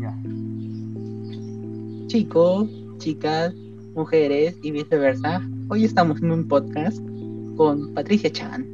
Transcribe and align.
Ya. 0.00 0.16
Chicos, 2.06 2.68
chicas, 2.98 3.54
mujeres 3.94 4.56
y 4.62 4.70
viceversa, 4.70 5.40
hoy 5.68 5.84
estamos 5.84 6.22
en 6.22 6.30
un 6.30 6.48
podcast 6.48 6.98
con 7.56 7.92
Patricia 7.94 8.30
Chan 8.30 8.66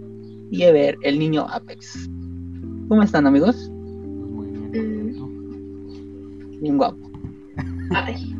y 0.50 0.62
Ever, 0.62 0.96
el 1.02 1.18
niño 1.18 1.46
Apex. 1.48 2.08
¿Cómo 2.88 3.02
están 3.02 3.26
amigos? 3.26 3.70
Muy 3.70 4.46
bien. 4.48 5.10
¿y 5.10 5.18
tú? 5.18 6.58
Bien 6.60 6.76
guapo. 6.76 6.98
Ay. 7.90 8.30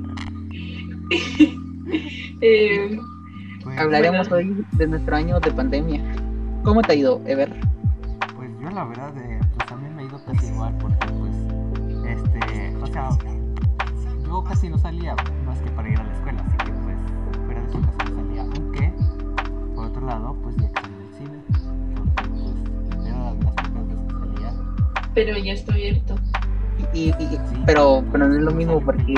Eh, 2.41 2.99
Pues, 3.63 3.79
Hablaremos 3.79 4.29
Bueno. 4.29 4.51
hoy 4.51 4.65
de 4.77 4.87
nuestro 4.87 5.17
año 5.17 5.41
de 5.41 5.51
pandemia. 5.53 6.03
¿Cómo 6.65 6.83
te 6.83 6.93
ha 6.93 6.95
ido, 6.95 7.23
Ever? 7.27 7.49
Pues 8.37 8.51
yo 8.61 8.71
la 8.71 8.85
verdad, 8.85 9.17
eh, 9.17 9.41
pues 9.57 9.67
también 9.69 9.95
me 9.97 10.03
he 10.03 10.07
ido 10.07 10.21
casi 10.27 10.47
igual 10.49 10.77
porque 10.79 11.04
yo 14.27 14.45
casi 14.45 14.69
no 14.69 14.79
salía 14.79 15.15
más 15.47 15.59
que 15.61 15.71
para 15.71 15.89
ir 15.89 15.99
a 15.99 16.05
la 16.05 16.13
escuela, 16.13 16.43
así 16.47 16.57
que 16.59 16.73
pues 16.73 16.97
fuera 17.45 17.61
de 17.61 17.67
eso 17.69 17.81
casi 17.99 18.13
no 18.13 18.17
salía. 18.17 18.43
Aunque, 18.43 18.93
por 19.75 19.85
otro 19.87 20.07
lado, 20.07 20.37
pues 20.43 20.57
ya 20.57 20.65
extraño 20.67 20.97
el 21.01 21.15
cine, 21.17 21.39
porque 21.97 22.23
pues 22.95 23.07
era 23.07 23.19
las 23.19 23.35
pocas 23.35 23.73
veces 23.73 23.99
que 24.07 24.13
salía. 24.15 24.53
pero 25.15 25.39
ya 25.39 25.53
está 25.53 25.73
abierto. 25.73 26.15
Y, 26.93 26.99
y- 27.01 27.11
y- 27.11 27.15
Sí, 27.51 27.63
pero, 27.67 28.05
pero 28.13 28.29
no 28.29 28.35
es 28.37 28.43
lo 28.43 28.51
mismo 28.53 28.81
porque 28.81 29.15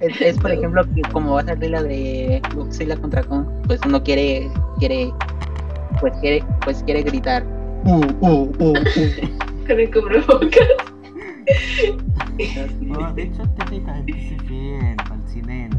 es, 0.00 0.38
por 0.38 0.50
ejemplo 0.50 0.82
que 0.94 1.02
como 1.12 1.34
va 1.34 1.40
a 1.40 1.44
salir 1.44 1.70
la 1.70 1.82
de 1.82 2.42
Godzilla 2.54 2.96
contra 2.96 3.22
Kong, 3.22 3.46
pues 3.66 3.80
uno 3.86 4.02
quiere, 4.02 4.50
quiere, 4.78 5.10
pues 6.00 6.12
quiere, 6.20 6.44
pues 6.64 6.82
quiere 6.84 7.02
gritar. 7.02 7.44
Uh, 7.84 8.04
uh, 8.20 8.52
uh, 8.58 8.72
uh. 8.72 8.74
Con 9.66 9.80
el 9.80 9.90
cubrebocas. 9.90 10.68
No, 12.80 13.12
de 13.14 13.22
hecho, 13.22 13.42
técnicamente 13.58 14.12
sí 14.14 14.36
fui 14.46 14.68
en- 14.74 15.00
al 15.00 15.28
cine 15.28 15.66
en, 15.66 15.72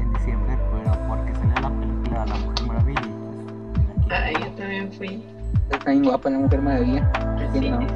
en 0.00 0.12
diciembre, 0.14 0.58
pero 0.72 0.92
porque 1.08 1.34
salió 1.34 1.54
la 1.60 1.70
película 1.80 2.26
La 2.26 2.34
Mujer 2.36 2.66
Maravilla 2.66 3.00
pues. 4.08 4.20
Ay, 4.20 4.34
yo 4.40 4.46
también 4.52 4.92
fui 4.92 5.22
Está 5.70 5.90
bien 5.90 6.04
guapa 6.04 6.28
la 6.30 6.38
mujer 6.38 6.60
maravilla. 6.62 7.10
¿Quién 7.52 7.70
no? 7.70 7.86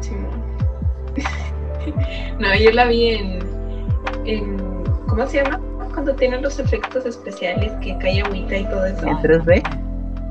Sí. 0.00 0.12
No, 2.40 2.54
yo 2.56 2.72
la 2.72 2.86
vi 2.86 3.10
en, 3.10 3.38
en. 4.24 4.56
¿Cómo 5.08 5.26
se 5.26 5.42
llama? 5.42 5.60
Cuando 5.94 6.14
tienen 6.14 6.42
los 6.42 6.58
efectos 6.58 7.06
especiales 7.06 7.72
que 7.80 7.96
cae 7.98 8.20
agüita 8.22 8.56
y 8.56 8.64
todo 8.64 8.84
eso. 8.86 9.06
¿En 9.06 9.16
3D? 9.18 9.62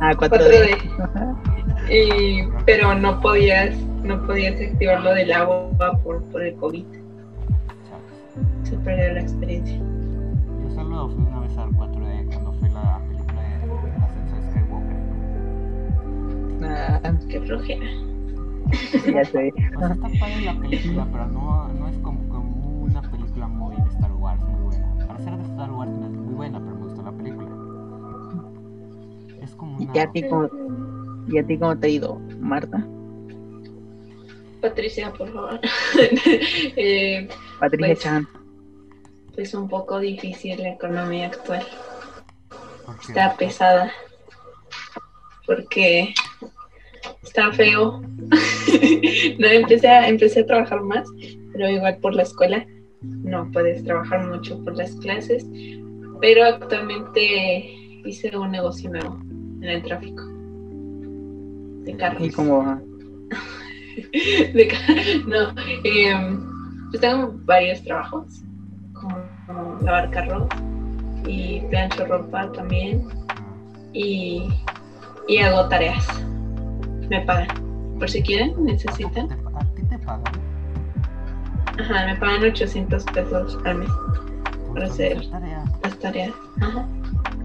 Ah, 0.01 0.11
4D. 0.13 0.77
4D. 0.97 1.54
Y- 1.89 2.47
pero 2.65 2.95
no 2.95 3.19
podías, 3.21 3.77
no 4.03 4.25
podías 4.25 4.59
activar 4.59 5.01
lo 5.03 5.13
del 5.13 5.31
agua 5.31 5.69
por, 6.03 6.23
por 6.25 6.41
el 6.43 6.55
COVID. 6.55 6.83
Chao. 7.87 7.99
Se 8.63 8.75
perdió 8.77 9.13
la 9.13 9.21
experiencia. 9.21 9.77
Yo 9.77 10.69
solo 10.73 11.09
fui 11.09 11.23
una 11.23 11.39
vez 11.41 11.57
al 11.57 11.69
4D 11.71 12.25
cuando 12.27 12.53
fue 12.53 12.69
la 12.69 12.99
película 13.07 13.41
de 13.41 13.55
Ascenso 14.03 14.35
de 14.35 14.41
Skywalker. 14.51 14.97
Ah, 16.63 17.13
Qué 17.29 17.39
flojera. 17.41 17.85
ya 19.13 19.23
sé. 19.25 19.53
O 19.75 19.79
sea, 19.79 19.89
está 19.89 20.07
padre 20.19 20.41
la 20.43 20.53
película, 20.59 21.07
pero 21.11 21.27
no, 21.27 21.67
no 21.69 21.87
es 21.87 21.97
como, 21.99 22.27
como 22.29 22.81
una 22.83 23.01
película 23.03 23.47
muy 23.47 23.75
de 23.75 23.87
Star 23.89 24.11
Wars, 24.13 24.41
muy 24.41 24.61
buena. 24.63 25.07
Para 25.07 25.19
ser 25.19 25.37
de 25.37 25.43
Star 25.43 25.71
Wars 25.71 25.91
no 25.91 26.05
es 26.07 26.11
muy 26.13 26.33
buena, 26.33 26.59
pero 26.59 26.75
me 26.75 26.81
gustó 26.85 27.03
la 27.03 27.11
película. 27.11 27.49
Es 29.41 29.53
como 29.55 29.77
una... 29.77 29.91
¿Y 29.93 29.99
a 29.99 30.11
ti 30.11 30.23
cómo, 30.27 30.49
y 31.27 31.37
a 31.37 31.45
ti 31.45 31.57
cómo 31.57 31.77
te 31.77 31.87
ha 31.87 31.89
ido, 31.89 32.19
Marta? 32.39 32.85
Patricia, 34.61 35.11
por 35.13 35.31
favor. 35.31 35.59
Eh, 36.77 37.27
Patricia 37.59 37.87
Pues- 37.87 37.99
Chan. 37.99 38.27
pues 39.35 39.53
un 39.53 39.67
poco 39.69 39.99
difícil 39.99 40.61
la 40.61 40.69
economía 40.69 41.27
actual. 41.27 41.63
Está 43.07 43.35
pesada. 43.37 43.91
Porque 45.45 46.13
está 47.23 47.51
feo. 47.51 48.01
no, 49.39 49.47
empecé 49.47 49.87
a, 49.87 50.07
empecé 50.07 50.39
a 50.41 50.45
trabajar 50.45 50.81
más, 50.81 51.07
pero 51.51 51.69
igual 51.69 51.97
por 51.97 52.15
la 52.15 52.23
escuela. 52.23 52.65
No 53.01 53.49
puedes 53.51 53.83
trabajar 53.83 54.25
mucho 54.27 54.63
por 54.63 54.75
las 54.75 54.95
clases. 54.95 55.45
Pero 56.21 56.43
actualmente 56.45 57.65
hice 58.05 58.35
un 58.35 58.51
negocio 58.51 58.89
nuevo 58.89 59.19
en 59.61 59.63
el 59.65 59.83
tráfico. 59.83 60.23
De 61.85 61.95
carros. 61.97 62.23
Y 62.27 62.31
como 62.31 62.63
de 64.53 64.67
ca- 64.67 65.27
no, 65.27 65.53
em, 65.83 66.39
pues 66.89 67.01
tengo 67.01 67.33
varios 67.45 67.81
trabajos, 67.83 68.41
como, 68.93 69.17
lavar 69.81 70.09
carros 70.11 70.47
y 71.27 71.61
plancho 71.69 72.05
ropa 72.05 72.51
también 72.51 73.07
y, 73.93 74.49
y 75.27 75.37
hago 75.39 75.67
tareas. 75.69 76.05
Me 77.09 77.21
pagan. 77.21 77.47
Por 77.99 78.09
si 78.09 78.21
quieren, 78.21 78.53
necesitan. 78.65 79.27
¿Te- 79.29 79.33
¿A 79.35 79.65
ti 79.75 79.83
te 79.83 79.97
pagan? 79.99 80.23
Ajá, 81.79 82.05
me 82.05 82.15
pagan 82.15 82.43
800 82.43 83.03
pesos 83.05 83.57
al 83.65 83.75
mes 83.79 83.89
por 83.89 84.73
Para 84.73 84.85
hacer 84.87 85.17
las 85.83 85.99
tareas. 85.99 86.33
Ajá. 86.61 86.87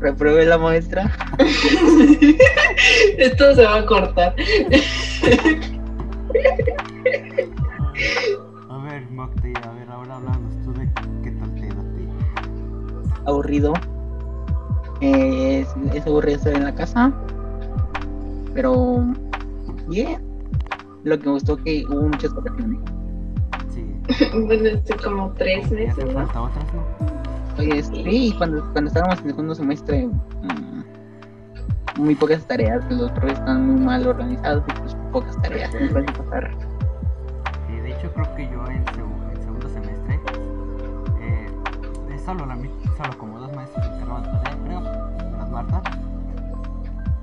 Repruebe 0.01 0.47
la 0.47 0.59
maestra. 0.59 1.11
Esto 3.19 3.55
se 3.55 3.65
va 3.65 3.77
a 3.77 3.87
cortar. 3.87 4.35
A 8.69 8.79
ver, 8.85 9.11
Mocti, 9.11 9.53
a 9.63 9.73
ver, 9.73 9.91
ahora 9.91 10.17
hablamos 10.17 10.55
tú 10.65 10.73
de 10.73 10.89
qué 11.23 11.31
tal 11.33 11.55
te 11.55 11.69
ti. 11.69 12.09
aburrido. 13.27 13.73
Eh, 15.01 15.61
es, 15.61 15.95
es 15.95 16.07
aburrido 16.07 16.39
estar 16.39 16.55
en 16.55 16.65
la 16.65 16.75
casa. 16.75 17.13
Pero 18.55 19.05
bien. 19.89 20.31
Lo 21.05 21.19
que 21.19 21.27
me 21.27 21.33
gustó 21.33 21.57
que 21.57 21.85
hubo 21.89 22.09
muchas 22.09 22.35
vacaciones. 22.35 22.79
Sí. 23.73 23.85
bueno, 24.47 24.69
estoy 24.69 24.99
como 24.99 25.33
tres 25.33 25.71
¿Y 25.71 25.75
meses, 25.75 26.05
¿no? 26.05 26.13
falta 26.13 26.43
otras, 26.43 26.65
no? 26.75 27.20
Oye, 27.61 27.83
sí, 27.83 28.35
cuando, 28.39 28.63
cuando 28.73 28.89
estábamos 28.89 29.19
en 29.21 29.25
el 29.27 29.31
segundo 29.33 29.55
semestre, 29.55 30.07
mm, 30.07 30.83
muy 31.97 32.15
pocas 32.15 32.47
tareas, 32.47 32.83
los 32.91 33.11
profes 33.13 33.39
están 33.39 33.67
muy 33.67 33.85
mal 33.85 34.07
organizados 34.07 34.65
y 34.69 34.81
pues 34.81 34.97
pocas 35.13 35.41
tareas, 35.43 35.71
no 35.75 35.89
pueden 35.91 36.07
pasar. 36.07 36.51
Sí, 37.67 37.75
de 37.77 37.91
hecho 37.93 38.11
creo 38.15 38.35
que 38.35 38.45
yo 38.51 38.65
en, 38.67 38.85
segu- 38.87 39.31
en 39.35 39.43
segundo 39.43 39.69
semestre, 39.69 40.21
eh, 41.21 41.47
es 42.15 42.23
solo, 42.23 42.47
la, 42.47 42.57
solo 42.97 43.19
como 43.19 43.39
dos 43.39 43.53
maestros 43.55 43.85
de 43.85 43.91
tarea, 43.99 44.41
creo, 44.65 44.81
menos 44.81 45.51
Marta, 45.51 45.83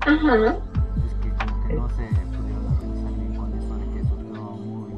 Ajá. 0.06 0.56
es 1.06 1.14
que 1.22 1.30
como 1.30 1.66
que 1.66 1.74
no 1.74 1.88
se 1.88 2.04
pudieron 2.36 2.66
organizar 2.66 3.12
bien 3.14 3.34
con 3.36 3.52
eso 3.58 3.74
de 3.74 3.84
que 3.92 4.04
surgió 4.04 4.42
muy, 4.42 4.92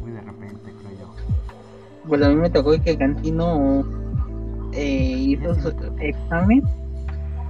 muy 0.00 0.12
de 0.12 0.20
repente, 0.22 0.72
creo 0.82 0.98
yo. 1.00 1.14
Pues 2.08 2.22
a 2.22 2.28
mí 2.30 2.36
me 2.36 2.48
tocó 2.50 2.70
que 2.82 2.96
Cantino 2.96 3.84
eh, 4.78 5.16
hizo 5.30 5.54
su 5.54 5.72
examen 6.00 6.62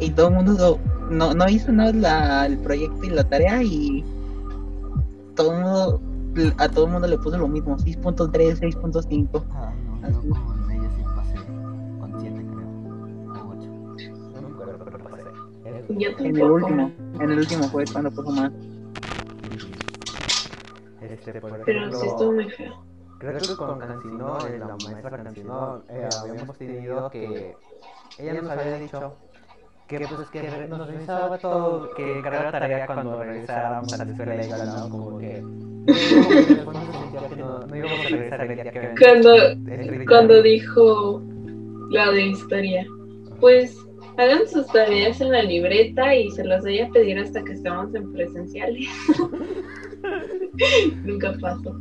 y 0.00 0.11
todo 0.11 0.28
el 0.28 0.34
mundo 0.34 0.78
no, 1.11 1.34
no 1.34 1.49
hizo 1.49 1.72
nada 1.72 1.93
la- 1.93 2.47
el 2.47 2.59
proyecto 2.59 3.05
y 3.05 3.11
la 3.11 3.25
tarea 3.25 3.62
y 3.62 4.05
todo 5.34 5.53
el 5.53 5.62
mundo 5.62 6.00
a 6.59 6.69
todo 6.69 6.87
el 6.87 6.93
mundo 6.93 7.09
le 7.09 7.19
puso 7.19 7.37
lo 7.39 7.49
mismo 7.49 7.77
6.3 7.78 8.61
6.5 8.61 9.44
Ah, 9.50 9.72
no, 10.00 10.06
Así. 10.06 10.28
yo 10.28 10.34
con 10.34 10.71
ella 10.71 10.89
sí 10.97 11.03
pasé 11.16 11.34
con 12.00 12.21
siete 12.21 12.44
creo, 12.44 13.45
o 13.45 13.50
ocho. 13.50 13.69
No 14.34 14.49
me 14.49 14.55
acuerdo, 14.55 14.84
pero 14.84 14.99
pasé. 14.99 15.22
Yo 15.99 16.09
en 16.19 16.37
el 16.37 16.43
último 16.50 16.93
en 17.21 17.31
el 17.31 17.39
último 17.39 17.65
fue 17.71 17.84
cuando 17.87 18.10
puso 18.10 18.31
más 18.31 18.53
Este, 21.03 21.41
por 21.41 21.65
Pero 21.65 21.92
sí 22.01 22.07
estuvo 22.07 22.33
muy 22.33 22.51
feo. 22.51 22.88
Creo 23.18 23.38
que 23.41 23.56
con 23.56 23.78
Cancino, 23.80 24.38
eh, 24.47 24.59
la 24.59 24.76
maestra 24.84 25.22
Cancino, 25.22 25.82
eh, 25.88 26.09
habíamos 26.22 26.56
tenido 26.56 27.10
que 27.10 27.56
ella 28.18 28.41
nos 28.41 28.50
había 28.50 28.78
dicho 28.78 29.16
que 29.88 29.98
pues 30.00 30.28
que 30.28 30.42
nos 30.68 30.86
revisaba 30.86 31.38
todo, 31.38 31.91
que 31.94 32.18
encargaba 32.18 32.53
tarea 32.53 32.86
cuando 32.86 33.22
regresáramos 33.22 33.92
a 33.92 34.04
la 34.04 34.10
escuela 34.12 34.47
y 34.47 34.48
¿no? 34.50 34.88
como 34.91 35.18
que 35.18 35.42
Cuando, 39.00 39.34
el 39.34 39.65
30. 39.65 40.04
cuando 40.06 40.42
dijo 40.42 41.22
la 41.91 42.10
de 42.12 42.26
historia, 42.26 42.86
pues 43.41 43.76
hagan 44.18 44.47
sus 44.47 44.66
tareas 44.66 45.20
en 45.20 45.32
la 45.32 45.42
libreta 45.42 46.15
y 46.15 46.30
se 46.32 46.44
las 46.44 46.62
voy 46.62 46.80
a 46.80 46.88
pedir 46.91 47.18
hasta 47.18 47.42
que 47.42 47.54
estemos 47.54 47.94
en 47.94 48.12
presenciales. 48.12 48.86
Nunca 51.04 51.34
pasó. 51.41 51.80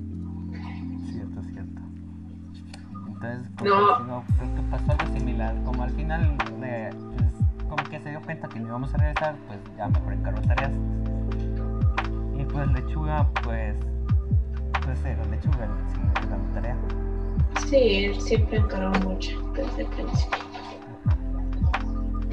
Entonces, 3.22 3.50
con 3.58 3.68
No. 3.68 4.24
Creo 4.38 4.56
que 4.56 4.62
pasó 4.70 4.92
algo 4.92 5.18
similar, 5.18 5.56
como 5.64 5.84
al 5.84 5.92
final 5.92 6.38
eh, 6.64 6.90
pues, 6.92 7.68
como 7.68 7.84
que 7.90 8.00
se 8.00 8.10
dio 8.10 8.22
cuenta 8.22 8.48
que 8.48 8.60
no 8.60 8.68
íbamos 8.68 8.94
a 8.94 8.98
regresar, 8.98 9.36
pues 9.48 9.60
ya 9.76 9.88
mejor 9.88 10.14
encargó 10.14 10.42
tareas. 10.42 10.72
Y 12.38 12.44
pues 12.46 12.68
Lechuga, 12.72 13.28
pues 13.44 13.76
lechuga, 15.30 15.66
el 15.66 15.92
siguiente 15.92 16.22
dando 16.30 16.54
tarea. 16.54 16.78
Sí, 17.68 18.06
él 18.06 18.22
siempre 18.22 18.58
encargó 18.58 18.98
mucho 19.08 19.52
desde 19.54 19.82
el 19.82 19.88
principio. 19.88 20.40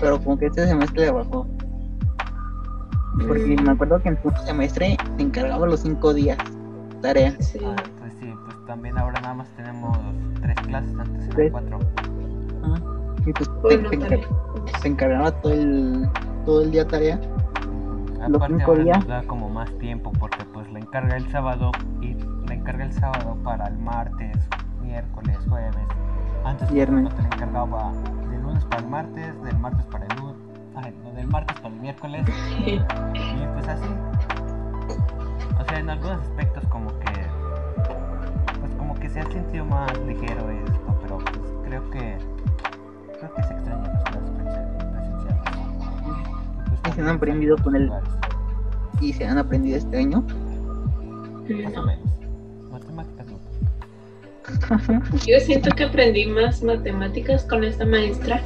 Pero 0.01 0.19
como 0.23 0.39
que 0.39 0.47
este 0.47 0.67
semestre 0.67 1.07
le 1.07 1.11
bajó. 1.13 1.47
Porque 3.27 3.57
me 3.63 3.71
acuerdo 3.71 4.03
que 4.03 4.09
en 4.11 4.23
su 4.23 4.31
semestre 4.45 4.97
se 5.17 5.23
encargaba 5.23 5.67
los 5.67 5.81
cinco 5.81 6.13
días. 6.13 6.39
Tarea. 7.01 7.35
Sí. 7.41 7.61
También 8.67 8.97
ahora 8.99 9.21
nada 9.21 9.35
más 9.35 9.49
tenemos 9.57 9.97
tres 10.41 10.57
clases, 10.63 10.99
antes 10.99 11.29
eran 11.37 11.51
cuatro. 11.51 11.79
Ah, 12.65 12.75
Y 13.27 13.33
pues 13.33 13.51
Bueno, 13.63 13.91
te 13.91 13.97
encar- 13.97 14.21
encargaba 14.85 15.31
todo 15.41 15.53
el, 15.53 16.09
todo 16.45 16.63
el 16.63 16.71
día 16.71 16.87
tarea. 16.87 17.21
Aparte 18.23 18.63
ahora 18.63 18.83
días. 18.85 18.99
nos 18.99 19.07
da 19.09 19.23
como 19.25 19.51
más 19.51 19.71
tiempo 19.79 20.11
porque 20.19 20.45
pues 20.47 20.71
la 20.73 20.79
encarga 20.79 21.17
el 21.17 21.29
sábado 21.31 21.71
y 22.01 22.15
la 22.47 22.55
encarga 22.55 22.85
el 22.85 22.93
sábado 22.93 23.37
para 23.45 23.67
el 23.67 23.77
martes, 23.79 24.37
miércoles, 24.83 25.37
jueves. 25.49 25.77
Antes 26.45 26.71
Viernes. 26.73 27.05
ejemplo, 27.07 27.17
te 27.17 27.23
la 27.23 27.35
encargaba 27.37 27.93
del 28.31 28.43
lunes 28.43 28.65
para 28.67 28.83
el 28.83 28.89
martes, 28.89 29.43
del 29.43 29.59
martes 29.59 29.85
para 29.87 30.07
el 30.07 30.17
lunes, 30.17 30.37
ay, 30.77 30.95
no, 31.05 31.11
del 31.13 31.27
martes 31.27 31.57
para 31.61 31.75
el 31.75 31.81
miércoles 31.81 32.27
y 32.65 32.81
pues 33.55 33.69
así. 33.69 33.89
O 35.61 35.65
sea, 35.69 35.79
en 35.79 35.91
algunos 35.91 36.21
aspectos 36.23 36.65
como 36.69 36.89
que 37.01 37.13
que 39.05 39.11
se 39.11 39.21
ha 39.21 39.27
sentido 39.31 39.67
más 39.67 39.93
ligero 40.07 40.51
esto, 40.51 40.99
pero 41.03 41.19
pues 41.19 41.39
creo 41.67 41.91
que 41.91 42.17
creo 43.19 43.35
que 43.35 43.43
se 43.43 43.53
extrañan 43.53 43.83
las 43.83 44.03
clases 44.05 44.31
presen- 44.31 44.93
presenciales. 44.93 45.43
Pues, 46.69 46.81
Y 46.89 46.93
se 46.95 47.01
han 47.03 47.09
aprendido 47.09 47.57
con 47.59 47.77
el-. 47.77 47.91
Y 49.03 49.13
se 49.13 49.27
han 49.27 49.37
aprendido 49.37 49.77
este 49.77 49.99
año. 49.99 50.23
Más 50.23 51.77
o 51.77 51.81
No. 51.81 51.87
menos. 51.87 52.05
Matemáticas 52.73 53.27
no. 53.27 53.39
Yo 55.27 55.39
siento 55.41 55.71
que 55.77 55.85
aprendí 55.85 56.25
más 56.27 56.63
matemáticas 56.63 57.45
con 57.45 57.63
esta 57.63 57.85
maestra, 57.85 58.41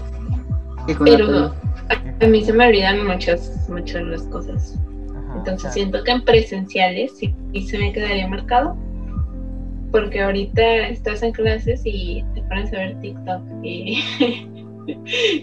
con 0.97 1.05
pero 1.05 1.53
a, 1.89 2.25
a 2.25 2.27
mí 2.27 2.43
se 2.45 2.53
me 2.53 2.67
olvidan 2.67 3.07
muchas, 3.07 3.69
muchas 3.69 4.03
las 4.03 4.23
cosas. 4.23 4.77
Ajá, 5.11 5.39
Entonces 5.39 5.73
siento 5.73 6.03
que 6.03 6.11
en 6.11 6.25
presenciales 6.25 7.17
sí, 7.17 7.33
sí 7.53 7.63
se 7.69 7.79
me 7.79 7.93
quedaría 7.93 8.27
marcado. 8.27 8.77
Porque 9.91 10.21
ahorita 10.21 10.89
estás 10.89 11.23
en 11.23 11.33
clases 11.33 11.83
y 11.85 12.25
te 12.35 12.43
pones 12.43 12.73
a 12.73 12.79
ver 12.79 13.01
TikTok 13.01 13.43
y, 13.63 14.03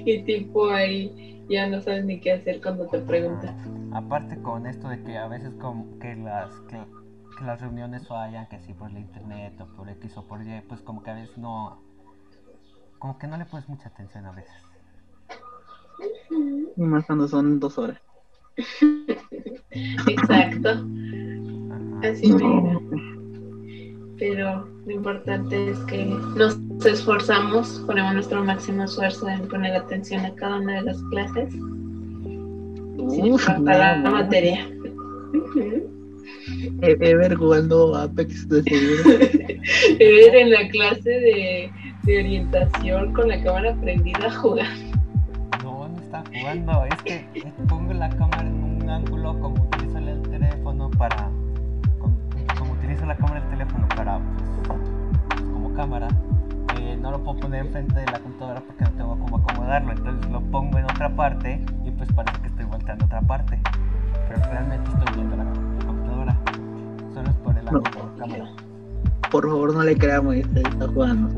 y 0.05 0.23
tipo 0.23 0.69
ahí 0.69 1.43
ya 1.49 1.67
no 1.67 1.81
sabes 1.81 2.05
ni 2.05 2.19
qué 2.19 2.33
hacer 2.33 2.61
cuando 2.61 2.87
te 2.87 2.99
preguntan. 2.99 3.55
Aparte 3.93 4.37
con 4.41 4.67
esto 4.67 4.89
de 4.89 5.01
que 5.03 5.17
a 5.17 5.27
veces 5.27 5.53
como 5.59 5.97
que 5.99 6.15
las 6.15 6.51
que, 6.61 6.77
que 7.37 7.45
las 7.45 7.61
reuniones 7.61 8.07
fallan, 8.07 8.47
que 8.47 8.59
si 8.59 8.73
por 8.73 8.89
el 8.89 8.97
internet 8.97 9.59
o 9.61 9.65
por 9.75 9.89
X 9.89 10.17
o 10.17 10.27
por 10.27 10.41
Y, 10.41 10.61
pues 10.67 10.81
como 10.81 11.01
que 11.01 11.11
a 11.11 11.15
veces 11.15 11.37
no 11.37 11.81
como 12.99 13.17
que 13.17 13.27
no 13.27 13.37
le 13.37 13.45
pones 13.45 13.69
mucha 13.69 13.89
atención 13.89 14.25
a 14.25 14.31
veces. 14.31 14.53
Y 16.75 16.81
más 16.81 17.05
cuando 17.05 17.27
son 17.27 17.59
dos 17.59 17.77
horas. 17.77 18.01
Exacto, 20.07 20.69
Ajá. 20.69 22.09
así 22.09 22.31
me 22.33 23.14
Pero 24.17 24.67
lo 24.85 24.91
importante 24.91 25.71
es 25.71 25.79
que 25.79 26.05
nos 26.05 26.57
esforzamos, 26.85 27.83
ponemos 27.85 28.13
nuestro 28.13 28.43
máximo 28.43 28.83
esfuerzo 28.83 29.27
en 29.27 29.47
poner 29.47 29.75
atención 29.75 30.25
a 30.25 30.33
cada 30.35 30.57
una 30.57 30.75
de 30.75 30.81
las 30.83 31.01
clases 31.11 31.53
sin 33.09 33.33
Uf, 33.33 33.47
nada 33.59 33.97
la 33.97 34.09
materia. 34.09 34.67
Ever 36.81 37.35
jugando 37.35 37.95
Apex 37.95 38.47
de 38.49 38.63
seguro. 38.63 39.25
Ever 39.99 40.35
en 40.35 40.51
la 40.51 40.67
clase 40.69 41.09
de, 41.09 41.71
de 42.03 42.19
orientación 42.19 43.13
con 43.13 43.27
la 43.27 43.43
cámara 43.43 43.75
prendida 43.81 44.31
jugando. 44.31 44.97
No, 45.63 45.87
no 45.87 45.99
está 45.99 46.23
jugando, 46.33 46.85
es 46.85 47.01
que 47.03 47.25
pongo 47.67 47.93
la 47.93 48.09
cámara 48.09 48.47
en 48.47 48.81
un 48.81 48.89
ángulo 48.89 49.39
como 49.39 49.64
cámara 55.75 56.07
eh, 56.79 56.97
no 56.99 57.11
lo 57.11 57.23
puedo 57.23 57.39
poner 57.39 57.65
enfrente 57.65 57.99
de 57.99 58.05
la 58.07 58.19
computadora 58.19 58.61
porque 58.61 58.83
no 58.83 58.91
tengo 58.91 59.19
cómo 59.19 59.37
acomodarlo 59.37 59.91
entonces 59.91 60.31
lo 60.31 60.41
pongo 60.41 60.77
en 60.77 60.85
otra 60.85 61.15
parte 61.15 61.61
y 61.83 61.91
pues 61.91 62.11
parece 62.13 62.39
que 62.41 62.47
estoy 62.47 62.65
volteando 62.65 63.03
a 63.03 63.07
otra 63.07 63.21
parte 63.21 63.59
pero 64.29 64.41
realmente 64.51 64.89
estoy 64.89 65.15
viendo 65.15 65.35
la 65.35 65.45
computadora 65.85 66.37
solo 67.13 67.29
es 67.29 67.35
por 67.37 67.57
el 67.57 67.67
ángulo 67.67 67.81
de 67.81 67.95
la 67.95 68.15
cámara 68.17 68.51
Por 69.31 69.43
favor, 69.47 69.73
no 69.73 69.83
le 69.83 69.97
creamos, 69.97 70.35
este 70.35 70.61
está 70.61 70.87
jugando. 70.87 71.29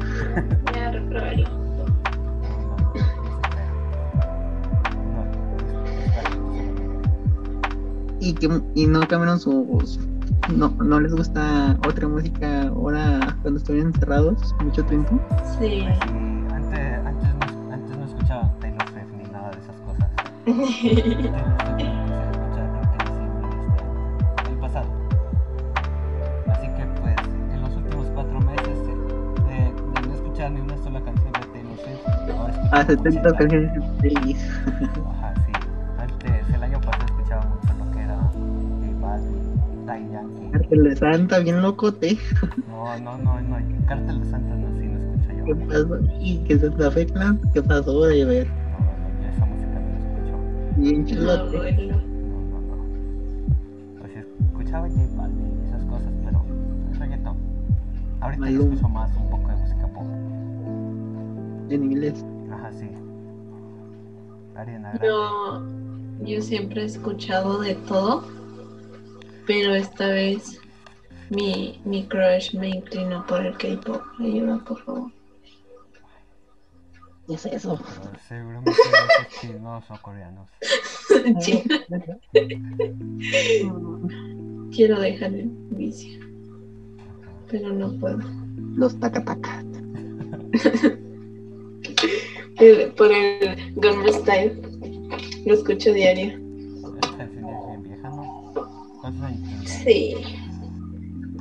Ya 0.76 0.92
no, 0.92 1.00
no, 1.00 1.10
no. 1.10 1.68
No. 5.14 5.26
Y, 8.20 8.34
que, 8.34 8.62
y 8.76 8.86
no 8.86 9.00
cambiaron 9.08 9.40
su. 9.40 10.07
No, 10.56 10.70
no 10.70 11.00
les 11.00 11.14
gusta 11.14 11.78
otra 11.88 12.08
música 12.08 12.64
ahora 12.70 13.38
cuando 13.42 13.60
estuvieron 13.60 13.92
encerrados 13.94 14.56
mucho 14.64 14.84
tiempo. 14.86 15.20
Sí. 15.60 15.84
Pues 15.86 15.98
sí, 16.00 16.10
antes, 16.54 17.06
antes, 17.06 17.30
no, 17.36 17.74
antes 17.74 17.98
no 17.98 18.06
escuchaba 18.06 18.54
Taylor 18.62 18.88
Swift 18.90 19.12
ni 19.18 19.24
nada 19.32 19.52
de 19.52 19.58
esas 19.60 19.76
cosas. 19.82 20.10
Taylor 20.46 21.78
de 24.46 24.52
el 24.52 24.58
pasado. 24.60 24.88
Así 26.48 26.68
que 26.76 26.86
pues 27.02 27.16
en 27.54 27.62
los 27.62 27.76
últimos 27.76 28.08
cuatro 28.14 28.40
meses 28.40 28.78
eh, 28.88 28.98
de, 29.48 30.02
de 30.02 30.08
no 30.08 30.14
escuchar 30.14 30.52
ni 30.52 30.62
una 30.62 30.78
sola 30.78 31.02
canción 31.02 31.34
de 31.34 31.46
Taylor 31.48 31.78
Swift, 31.78 32.08
ahora 32.38 32.54
escucho 32.54 32.76
A 32.76 32.86
como 32.86 33.04
70 33.04 33.30
80. 33.30 33.38
canciones 33.38 33.76
en 33.76 33.98
playlist. 33.98 34.42
Cartel 40.70 40.84
de 40.84 40.96
Santa, 40.96 41.40
bien 41.40 41.62
locote. 41.62 42.18
No, 42.68 43.00
no, 43.00 43.18
no, 43.18 43.42
no, 43.42 43.58
Cártel 43.88 44.20
de 44.20 44.26
Santa 44.30 44.56
no, 44.56 44.68
sí, 44.78 44.86
no 44.88 45.00
escucho 45.14 45.38
yo. 45.38 45.46
¿Qué 45.46 45.56
pasó? 45.66 46.00
¿Y 46.20 46.38
qué 46.40 46.60
Santa 46.60 46.92
Fe 46.92 47.06
Clan? 47.06 47.40
¿Qué 47.54 47.62
pasó 47.62 48.04
de 48.06 48.26
ver? 48.26 48.48
No, 48.48 48.80
no, 48.80 49.22
yo 49.22 49.30
esa 49.30 49.46
música 49.46 49.80
no 49.80 49.90
la 49.92 49.98
escucho. 49.98 50.36
Bien 50.78 51.02
No, 51.02 51.08
chulote. 51.08 51.58
No, 51.88 51.96
no, 51.96 52.62
no. 52.62 54.00
Pues 54.00 54.12
escuchaba 54.18 54.90
J 54.90 55.02
Balvin 55.16 55.62
y 55.64 55.68
esas 55.68 55.84
cosas, 55.86 56.12
pero 56.26 56.46
es 56.92 57.00
reggaetón. 57.00 57.38
Ahorita 58.20 58.46
ya 58.46 58.52
Maluma. 58.52 58.74
escucho 58.74 58.90
más 58.90 59.16
un 59.18 59.30
poco 59.30 59.48
de 59.48 59.56
música 59.56 59.88
pop. 59.88 60.06
En 61.70 61.84
inglés. 61.84 62.26
Ajá, 62.52 62.72
sí. 62.74 62.90
Ariana 64.56 64.92
Grande. 64.94 65.08
Yo, 65.08 65.64
yo 66.26 66.42
siempre 66.42 66.82
he 66.82 66.86
escuchado 66.86 67.60
de 67.62 67.76
todo, 67.76 68.24
pero 69.46 69.74
esta 69.76 70.08
vez 70.08 70.60
mi, 71.30 71.82
mi 71.86 72.08
crush 72.08 72.54
me 72.56 72.70
inclinó 72.70 73.26
por 73.26 73.46
el 73.46 73.58
K-pop. 73.58 74.02
Ayuda, 74.20 74.58
por 74.66 74.84
favor. 74.84 75.12
¿Qué 77.28 77.34
es 77.34 77.46
eso? 77.46 77.78
Pero 77.78 78.20
seguramente 78.26 78.72
esos 78.72 79.42
chinos 79.42 79.84
o 79.90 80.02
coreanos. 80.02 80.50
China, 81.40 81.86
quiero 84.74 85.00
dejar 85.02 85.34
el 85.34 85.50
vicio, 85.72 86.22
pero 87.50 87.74
no 87.74 87.92
puedo. 88.00 88.20
Los 88.76 88.98
tacatacas. 89.00 89.66
Por 92.96 93.12
el 93.12 93.74
Gangnam 93.76 94.14
Style 94.14 94.62
lo 95.46 95.54
escucho 95.54 95.92
diario. 95.92 96.40
Esa 96.98 97.18
canción 97.18 97.46
ya 97.46 97.58
es 97.60 97.68
bien 97.68 97.84
vieja, 97.84 98.10
¿no? 98.10 98.52
¿Cuántos 99.02 99.24
años 99.24 99.42
tiene? 99.44 99.68
Sí. 99.68 100.37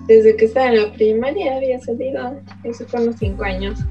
Desde 0.07 0.37
que 0.37 0.45
estaba 0.45 0.69
en 0.69 0.83
la 0.83 0.93
primaria 0.93 1.57
había 1.57 1.81
salido. 1.81 2.37
Eso 2.65 2.85
fue 2.87 3.03
unos 3.03 3.17
5 3.17 3.43
años. 3.45 3.85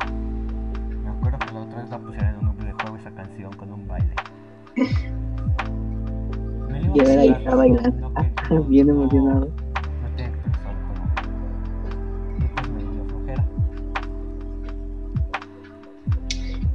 Me 1.04 1.10
acuerdo 1.10 1.38
que 1.40 1.54
la 1.54 1.60
otra 1.62 1.82
vez 1.82 1.90
la 1.90 2.00
pusieron 2.00 2.30
en 2.40 2.48
un 2.48 2.58
videojuego 2.58 2.96
esa 2.98 3.12
canción 3.12 3.54
con 3.54 3.72
un 3.74 3.88
baile. 3.88 4.14
Y 6.94 7.00
a 7.02 7.04
ver 7.04 7.20
ahí 7.20 7.30
está 7.30 7.52
no- 7.52 7.58
bailando. 7.58 8.12
Bien 8.70 8.90
emocionado. 8.90 9.52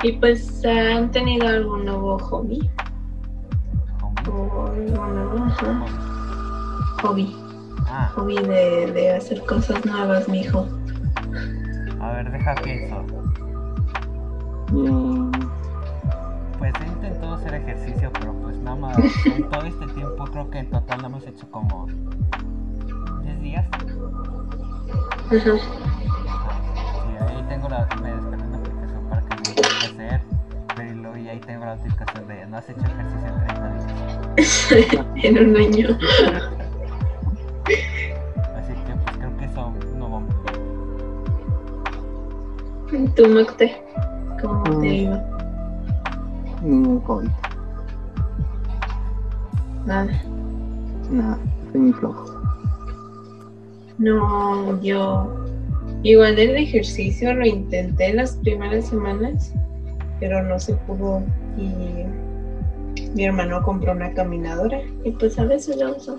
Y 0.02 0.12
pues 0.12 0.61
pues, 0.62 0.64
¿han 0.66 1.11
tenido 1.11 1.47
algún 1.49 1.85
nuevo 1.85 2.18
hobby? 2.18 2.70
Homie. 4.23 4.94
O 4.99 5.04
ajá, 5.44 5.87
hobby. 7.02 7.35
Ah, 7.90 8.11
Hobby 8.14 8.37
de, 8.37 8.92
de 8.92 9.11
hacer 9.12 9.44
cosas 9.47 9.85
nuevas, 9.85 10.28
mijo. 10.28 10.66
a 12.00 12.12
ver, 12.12 12.30
deja 12.30 12.54
pienso. 12.56 13.04
Mm, 14.73 15.30
Pues 16.59 16.73
he 16.80 16.87
intentado 16.87 17.35
hacer 17.35 17.54
ejercicio, 17.54 18.12
pero 18.12 18.32
pues 18.35 18.56
nada 18.59 18.76
más. 18.76 18.97
En 19.26 19.49
todo 19.50 19.62
este 19.62 19.87
tiempo 19.88 20.25
creo 20.26 20.49
que 20.50 20.59
en 20.61 20.70
total 20.70 21.00
lo 21.00 21.06
hemos 21.09 21.26
hecho 21.26 21.50
como 21.50 21.87
10 23.25 23.40
días. 23.40 23.66
Ajá. 25.26 25.59
Sí, 25.59 27.16
ahí 27.20 27.44
tengo 27.49 27.68
la, 27.68 27.88
me 28.02 28.12
descargué 28.14 28.44
una 28.47 28.59
aplicación 28.59 29.06
para 29.09 29.23
que 29.23 29.37
me 29.37 29.54
qué 29.54 29.62
hacer, 29.87 30.20
pero 30.76 30.90
y 30.90 30.94
luego 30.94 31.16
y 31.16 31.28
ahí 31.28 31.40
tengo 31.40 31.64
la 31.64 31.75
notificación 31.76 32.28
de 32.28 32.47
no 32.47 32.56
has 32.56 32.68
hecho 32.68 32.80
ejercicio 32.82 33.26
en 33.26 33.47
30 33.47 33.68
días. 33.75 35.06
en 35.25 35.49
un 35.49 35.56
año. 35.56 35.99
¿Tú, 43.20 43.28
Macte? 43.28 43.76
¿Cómo 44.40 44.62
te 44.62 44.70
Mm. 44.78 44.84
iba? 44.94 45.22
Ningún 46.62 47.00
COVID. 47.00 47.28
Nada. 49.84 50.22
Nada, 51.10 51.38
soy 51.70 51.80
muy 51.82 51.92
flojo. 51.92 52.24
No, 53.98 54.80
yo 54.80 55.28
igual 56.02 56.38
el 56.38 56.56
ejercicio 56.56 57.34
lo 57.34 57.44
intenté 57.44 58.14
las 58.14 58.36
primeras 58.36 58.86
semanas, 58.86 59.52
pero 60.18 60.42
no 60.42 60.58
se 60.58 60.72
pudo 60.72 61.22
y 61.58 62.06
mi 63.14 63.24
hermano 63.26 63.62
compró 63.62 63.92
una 63.92 64.14
caminadora 64.14 64.80
y 65.04 65.10
pues 65.10 65.38
a 65.38 65.44
veces 65.44 65.76
la 65.76 65.90
uso. 65.90 66.18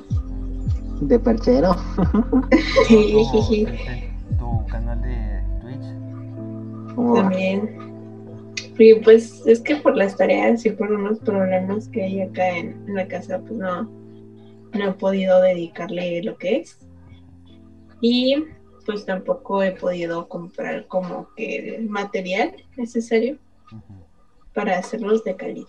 De 1.01 1.17
perchero. 1.17 1.75
¿Cómo 2.87 4.10
¿Cómo 6.95 7.15
va? 7.15 7.23
También. 7.23 7.69
Y 8.77 8.95
pues 8.95 9.45
es 9.45 9.61
que 9.61 9.75
por 9.75 9.95
las 9.95 10.17
tareas 10.17 10.65
y 10.65 10.71
por 10.71 10.91
unos 10.91 11.19
problemas 11.19 11.87
que 11.89 12.03
hay 12.03 12.21
acá 12.21 12.57
en, 12.57 12.83
en 12.87 12.95
la 12.95 13.07
casa, 13.07 13.39
pues 13.39 13.53
no, 13.53 13.83
no 14.73 14.89
he 14.89 14.93
podido 14.93 15.41
dedicarle 15.41 16.23
lo 16.23 16.37
que 16.37 16.57
es. 16.57 16.79
Y 18.01 18.43
pues 18.85 19.05
tampoco 19.05 19.61
he 19.61 19.71
podido 19.73 20.27
comprar 20.27 20.87
como 20.87 21.27
que 21.35 21.75
el 21.75 21.89
material 21.89 22.53
necesario 22.75 23.37
para 24.53 24.79
hacerlos 24.79 25.23
de 25.23 25.35
calidad. 25.35 25.67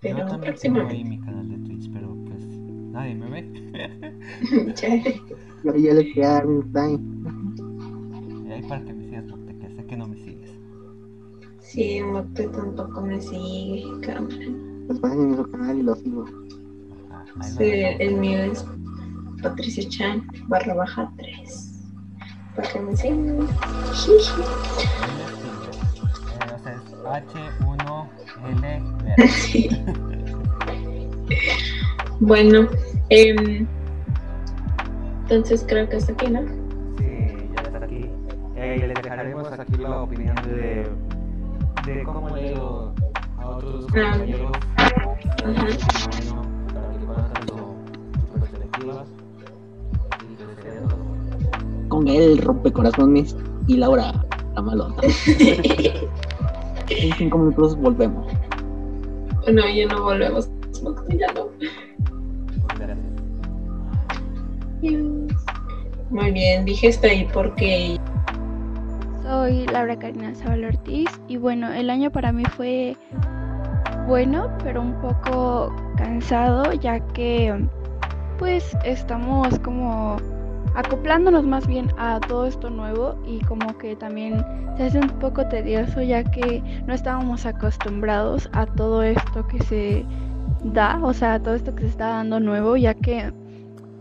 Pero 0.00 0.18
Yo 0.18 0.26
también 0.26 0.54
tengo 0.60 0.80
ahí 0.80 1.02
próximamente. 1.02 1.04
mi 1.04 1.20
canal 1.20 1.48
de 1.48 1.68
Twitch, 1.68 1.90
pero 1.92 2.16
pues 2.26 2.44
nadie 2.46 3.14
me 3.14 3.28
ve. 3.30 4.74
Yo 5.64 5.76
ya 5.76 5.94
le 5.94 6.04
quería 6.06 6.28
dar 6.28 6.46
un 6.46 6.72
time. 6.72 7.39
Sí, 11.70 12.02
Mocte 12.02 12.48
tampoco 12.48 13.00
me 13.00 13.20
sigue, 13.20 13.84
cámara. 14.00 14.36
Pues 14.86 15.00
vayan 15.00 15.20
en 15.20 15.36
su 15.36 15.50
canal 15.50 15.78
y 15.78 15.82
lo 15.82 15.94
sigo. 15.94 16.24
Sí, 17.42 17.70
el 17.98 18.16
mío 18.16 18.38
es 18.40 18.66
Patricia 19.42 19.88
Chan 19.88 20.26
barra 20.48 20.74
baja 20.74 21.12
3. 21.16 21.80
Para 22.56 22.68
que 22.68 22.80
me 22.80 22.96
sigan. 22.96 23.48
Jiji. 23.94 24.42
Eh, 26.40 26.52
o 26.54 26.58
sea, 26.58 26.74
es 26.74 26.82
H1L 27.34 29.28
Sí. 29.28 29.68
Bueno, 32.18 32.68
em, 33.08 33.66
entonces 35.22 35.64
creo 35.66 35.88
que 35.88 35.96
hasta 35.96 36.12
aquí, 36.12 36.28
¿no? 36.28 36.40
Sí, 36.98 37.48
ya 37.54 37.62
está 37.62 37.84
aquí. 37.84 38.10
Eh, 38.56 38.84
les 38.86 39.02
dejaremos 39.02 39.50
aquí 39.52 39.76
la 39.76 40.02
opinión 40.02 40.34
de, 40.36 40.86
de 41.86 42.02
cómo 42.04 42.28
le 42.36 42.42
ha 42.42 42.52
ido 42.52 42.94
a 43.38 43.48
otros 43.48 43.86
compañeros. 43.86 44.52
Para 44.76 44.90
que 46.90 46.98
conozcan 47.06 47.48
su, 47.48 47.56
su 48.20 48.26
perspectiva. 48.40 49.04
Y 50.22 50.24
que 50.36 50.46
les 50.46 50.58
quede 50.58 50.80
todo. 50.80 50.98
Con 51.88 52.08
él 52.08 52.38
rompecorazones 52.38 53.36
y 53.66 53.76
Laura 53.76 54.24
la 54.54 54.62
malota. 54.62 55.02
En 56.88 57.12
cinco 57.16 57.38
minutos 57.38 57.76
volvemos. 57.76 58.26
no, 59.46 59.68
ya 59.68 59.86
no 59.86 60.02
volvemos. 60.02 60.50
Ya 61.08 61.32
no. 61.32 61.48
Muy 66.10 66.32
bien, 66.32 66.64
dije 66.64 66.88
hasta 66.88 67.06
ahí 67.06 67.28
porque 67.32 67.96
Soy 69.30 69.64
Laura 69.68 69.96
Karina 69.96 70.34
Zabal 70.34 70.64
Ortiz 70.64 71.08
y 71.28 71.36
bueno, 71.36 71.72
el 71.72 71.88
año 71.88 72.10
para 72.10 72.32
mí 72.32 72.42
fue 72.56 72.96
bueno, 74.08 74.50
pero 74.64 74.82
un 74.82 75.00
poco 75.00 75.72
cansado 75.96 76.72
ya 76.72 76.98
que 76.98 77.54
pues 78.40 78.76
estamos 78.84 79.56
como 79.60 80.16
acoplándonos 80.74 81.44
más 81.44 81.64
bien 81.68 81.92
a 81.96 82.18
todo 82.18 82.44
esto 82.44 82.70
nuevo 82.70 83.16
y 83.24 83.38
como 83.44 83.78
que 83.78 83.94
también 83.94 84.44
se 84.76 84.86
hace 84.86 84.98
un 84.98 85.10
poco 85.20 85.46
tedioso 85.46 86.02
ya 86.02 86.24
que 86.24 86.60
no 86.88 86.92
estábamos 86.92 87.46
acostumbrados 87.46 88.50
a 88.52 88.66
todo 88.66 89.04
esto 89.04 89.46
que 89.46 89.62
se 89.62 90.04
da, 90.64 90.98
o 91.04 91.12
sea, 91.12 91.34
a 91.34 91.40
todo 91.40 91.54
esto 91.54 91.72
que 91.76 91.82
se 91.82 91.90
está 91.90 92.08
dando 92.08 92.40
nuevo 92.40 92.76
ya 92.76 92.94
que 92.94 93.32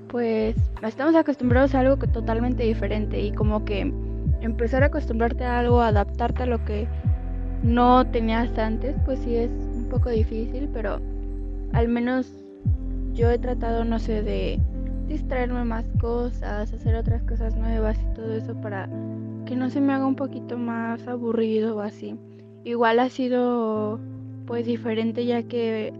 pues 0.08 0.56
estamos 0.82 1.14
acostumbrados 1.14 1.76
a 1.76 1.82
algo 1.82 1.98
totalmente 1.98 2.64
diferente 2.64 3.22
y 3.22 3.32
como 3.32 3.64
que 3.64 3.94
empezar 4.42 4.84
a 4.84 4.88
acostumbrarte 4.88 5.44
a 5.44 5.60
algo, 5.60 5.82
adaptarte 5.82 6.44
a 6.44 6.46
lo 6.46 6.64
que 6.66 6.88
no 7.64 8.06
tenías 8.08 8.58
antes, 8.58 8.96
pues 9.06 9.20
sí 9.20 9.36
es 9.36 9.50
un 9.50 9.88
poco 9.90 10.10
difícil, 10.10 10.70
pero 10.74 11.00
al 11.74 11.88
menos 11.88 12.34
yo 13.14 13.30
he 13.30 13.38
tratado, 13.38 13.84
no 13.84 14.00
sé, 14.00 14.24
de 14.24 14.60
distraerme 15.08 15.66
más 15.66 15.86
cosas, 16.00 16.72
hacer 16.72 16.96
otras 16.96 17.24
cosas 17.24 17.56
nuevas 17.56 17.98
y 18.02 18.14
todo 18.14 18.34
eso 18.34 18.54
para 18.62 18.88
que 19.46 19.56
no 19.56 19.70
se 19.70 19.82
me 19.82 19.94
haga 19.94 20.06
un 20.06 20.16
poquito 20.16 20.58
más 20.58 21.08
aburrido 21.08 21.78
o 21.78 21.80
así. 21.82 22.16
Igual 22.64 23.00
ha 23.00 23.10
sido 23.10 24.00
pues 24.46 24.66
diferente 24.66 25.26
ya 25.26 25.44
que 25.44 25.94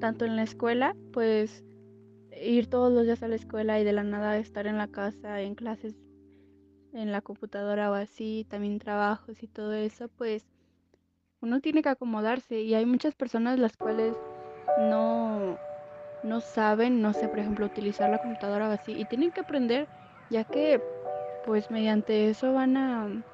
tanto 0.00 0.24
en 0.24 0.36
la 0.36 0.42
escuela, 0.42 0.96
pues 1.12 1.64
ir 2.42 2.66
todos 2.66 2.92
los 2.92 3.04
días 3.04 3.22
a 3.22 3.28
la 3.28 3.36
escuela 3.36 3.80
y 3.80 3.84
de 3.84 3.92
la 3.92 4.02
nada 4.02 4.36
estar 4.36 4.66
en 4.66 4.78
la 4.78 4.88
casa, 4.88 5.40
en 5.40 5.54
clases 5.54 5.94
en 6.94 7.12
la 7.12 7.20
computadora 7.20 7.90
o 7.90 7.94
así, 7.94 8.46
también 8.48 8.78
trabajos 8.78 9.42
y 9.42 9.46
todo 9.46 9.72
eso, 9.74 10.08
pues 10.16 10.44
uno 11.40 11.60
tiene 11.60 11.82
que 11.82 11.90
acomodarse 11.90 12.60
y 12.60 12.74
hay 12.74 12.86
muchas 12.86 13.14
personas 13.14 13.58
las 13.58 13.76
cuales 13.76 14.16
no, 14.78 15.58
no 16.22 16.40
saben, 16.40 17.02
no 17.02 17.12
sé, 17.12 17.28
por 17.28 17.40
ejemplo, 17.40 17.66
utilizar 17.66 18.08
la 18.10 18.18
computadora 18.18 18.68
o 18.68 18.72
así 18.72 18.92
y 18.92 19.04
tienen 19.04 19.30
que 19.30 19.40
aprender 19.40 19.88
ya 20.30 20.44
que 20.44 20.80
pues 21.44 21.70
mediante 21.70 22.30
eso 22.30 22.52
van 22.54 22.76
a 22.76 23.24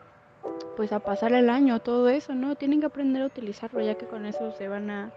pues 0.76 0.93
a 0.93 1.00
pasar 1.00 1.33
el 1.33 1.50
año, 1.50 1.81
todo 1.81 2.09
eso, 2.09 2.35
¿no? 2.35 2.57
Tienen 2.57 2.81
que 2.81 2.87
aprender 2.87 3.23
a 3.23 3.26
utilizarlo 3.26 3.81
ya 3.81 3.95
que 3.95 4.07
con 4.07 4.26
eso 4.26 4.50
se 4.52 4.69
van 4.69 4.90
a 4.90 5.12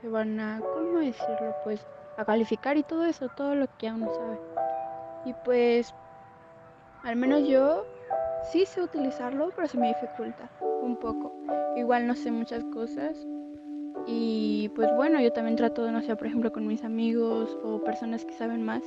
se 0.00 0.08
van 0.08 0.38
a, 0.38 0.60
¿cómo 0.60 0.98
decirlo? 0.98 1.56
Pues 1.64 1.84
a 2.16 2.24
calificar 2.24 2.76
y 2.76 2.82
todo 2.82 3.04
eso, 3.04 3.28
todo 3.36 3.54
lo 3.54 3.66
que 3.66 3.86
ya 3.86 3.94
uno 3.94 4.14
sabe. 4.14 4.38
Y 5.24 5.34
pues 5.44 5.92
al 7.02 7.16
menos 7.16 7.46
yo 7.48 7.84
sí 8.52 8.64
sé 8.66 8.82
utilizarlo, 8.82 9.50
pero 9.54 9.68
se 9.68 9.78
me 9.78 9.88
dificulta 9.88 10.50
un 10.82 10.96
poco. 10.96 11.32
Igual 11.76 12.06
no 12.06 12.14
sé 12.14 12.30
muchas 12.30 12.64
cosas. 12.64 13.26
Y 14.06 14.70
pues 14.74 14.88
bueno, 14.96 15.20
yo 15.20 15.32
también 15.32 15.56
trato 15.56 15.84
de, 15.84 15.92
no 15.92 16.00
sé, 16.02 16.16
por 16.16 16.26
ejemplo, 16.26 16.52
con 16.52 16.66
mis 16.66 16.84
amigos 16.84 17.58
o 17.62 17.82
personas 17.84 18.24
que 18.24 18.32
saben 18.32 18.62
más, 18.62 18.82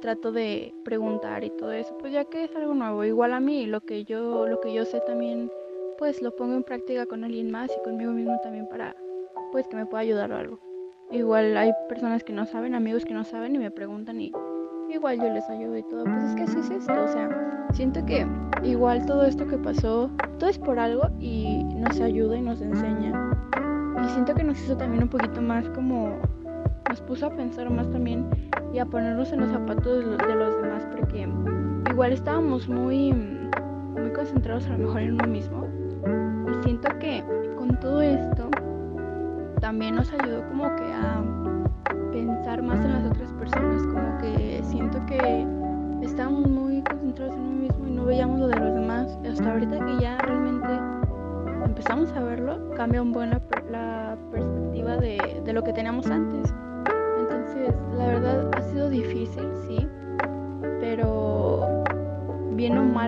trato 0.00 0.32
de 0.32 0.74
preguntar 0.84 1.44
y 1.44 1.50
todo 1.50 1.72
eso, 1.72 1.96
pues 1.98 2.12
ya 2.12 2.24
que 2.24 2.44
es 2.44 2.56
algo 2.56 2.74
nuevo. 2.74 3.04
Igual 3.04 3.32
a 3.32 3.40
mí, 3.40 3.66
lo 3.66 3.80
que 3.80 4.04
yo, 4.04 4.46
lo 4.46 4.60
que 4.60 4.72
yo 4.72 4.84
sé 4.84 5.00
también, 5.02 5.50
pues 5.98 6.22
lo 6.22 6.34
pongo 6.34 6.54
en 6.54 6.64
práctica 6.64 7.06
con 7.06 7.22
alguien 7.22 7.50
más 7.50 7.70
y 7.76 7.82
conmigo 7.82 8.12
mismo 8.12 8.38
también 8.42 8.68
para, 8.68 8.96
pues 9.52 9.68
que 9.68 9.76
me 9.76 9.86
pueda 9.86 10.02
ayudar 10.02 10.32
o 10.32 10.36
algo. 10.36 10.58
Igual 11.10 11.56
hay 11.56 11.72
personas 11.88 12.24
que 12.24 12.32
no 12.32 12.46
saben, 12.46 12.74
amigos 12.74 13.04
que 13.04 13.14
no 13.14 13.24
saben 13.24 13.54
y 13.54 13.58
me 13.58 13.70
preguntan 13.70 14.20
y 14.20 14.32
igual 15.00 15.16
yo 15.16 15.32
les 15.32 15.48
ayudo 15.48 15.78
y 15.78 15.82
todo. 15.84 16.04
Pues 16.04 16.24
es 16.24 16.34
que 16.34 16.42
así 16.42 16.58
es 16.58 16.70
esto, 16.70 16.92
o 16.92 17.08
sea, 17.08 17.66
siento 17.72 18.04
que 18.04 18.26
igual 18.62 19.06
todo 19.06 19.24
esto 19.24 19.46
que 19.46 19.56
pasó, 19.56 20.10
todo 20.38 20.50
es 20.50 20.58
por 20.58 20.78
algo 20.78 21.08
y 21.18 21.64
nos 21.64 21.98
ayuda 22.00 22.36
y 22.36 22.42
nos 22.42 22.60
enseña. 22.60 23.34
Y 24.04 24.08
siento 24.10 24.34
que 24.34 24.44
nos 24.44 24.62
hizo 24.62 24.76
también 24.76 25.04
un 25.04 25.08
poquito 25.08 25.40
más 25.40 25.66
como, 25.70 26.18
nos 26.86 27.00
puso 27.00 27.26
a 27.26 27.30
pensar 27.30 27.70
más 27.70 27.90
también 27.90 28.28
y 28.74 28.78
a 28.78 28.84
ponernos 28.84 29.32
en 29.32 29.40
los 29.40 29.50
zapatos 29.50 30.04
de 30.04 30.04
los, 30.04 30.18
de 30.18 30.34
los 30.34 30.60
demás 30.60 30.86
porque 30.94 31.26
igual 31.90 32.12
estábamos 32.12 32.68
muy, 32.68 33.14
muy 33.14 34.12
concentrados 34.12 34.66
a 34.66 34.72
lo 34.72 34.86
mejor 34.86 35.00
en 35.00 35.14
uno 35.14 35.26
mismo. 35.28 35.66
Y 36.46 36.62
siento 36.62 36.90
que 36.98 37.24
con 37.56 37.74
todo 37.80 38.02
esto 38.02 38.50
también 39.62 39.94
nos 39.94 40.12
ayudó 40.12 40.46
como 40.48 40.64
que 40.76 40.92
a 40.92 41.24
pensar 42.12 42.62
más 42.62 42.84
en 42.84 42.92
las 42.92 43.06
otras 43.10 43.29
personas, 43.40 43.82
como 43.86 44.18
que 44.18 44.60
siento 44.64 45.04
que 45.06 45.46
estábamos 46.02 46.48
muy 46.48 46.82
concentrados 46.82 47.34
en 47.34 47.40
uno 47.40 47.52
mismo 47.52 47.86
y 47.88 47.90
no 47.90 48.04
veíamos 48.04 48.38
lo 48.38 48.48
de 48.48 48.56
los 48.56 48.74
demás. 48.74 49.18
Hasta 49.28 49.52
ahorita 49.52 49.84
que 49.84 49.98
ya 50.00 50.18
realmente 50.18 50.68
empezamos 51.64 52.12
a 52.12 52.22
verlo, 52.22 52.70
cambia 52.76 53.02
un 53.02 53.12
buen 53.12 53.30
la, 53.30 53.40
la 53.70 54.16
perspectiva 54.30 54.96
de, 54.98 55.42
de 55.44 55.52
lo 55.52 55.64
que 55.64 55.72
teníamos 55.72 56.06
antes. 56.06 56.54
Entonces, 57.18 57.74
la 57.96 58.06
verdad 58.06 58.50
ha 58.54 58.62
sido 58.62 58.88
difícil, 58.88 59.48
sí, 59.66 59.88
pero 60.78 61.40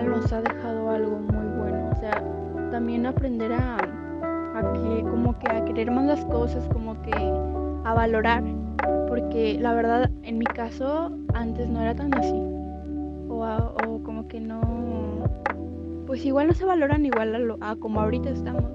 nos 0.01 0.31
ha 0.33 0.41
dejado 0.41 0.89
algo 0.89 1.19
muy 1.19 1.45
bueno. 1.57 1.89
O 1.91 1.95
sea, 1.95 2.23
también 2.71 3.05
aprender 3.05 3.53
a, 3.53 3.77
a 3.77 4.73
que, 4.73 5.01
como 5.03 5.37
que 5.37 5.51
a 5.51 5.63
querer 5.65 5.91
más 5.91 6.05
las 6.05 6.25
cosas, 6.25 6.67
como 6.71 7.01
que 7.01 7.13
a 7.83 7.93
valorar. 7.93 8.43
Porque 9.13 9.59
la 9.61 9.75
verdad, 9.75 10.09
en 10.23 10.39
mi 10.39 10.45
caso, 10.45 11.15
antes 11.35 11.69
no 11.69 11.79
era 11.79 11.93
tan 11.93 12.11
así. 12.15 12.33
O, 13.29 13.43
o 13.43 14.01
como 14.01 14.27
que 14.27 14.39
no. 14.39 15.29
Pues 16.07 16.25
igual 16.25 16.47
no 16.47 16.55
se 16.55 16.65
valoran 16.65 17.05
igual 17.05 17.55
a, 17.61 17.69
a 17.69 17.75
como 17.75 18.01
ahorita 18.01 18.31
estamos. 18.31 18.71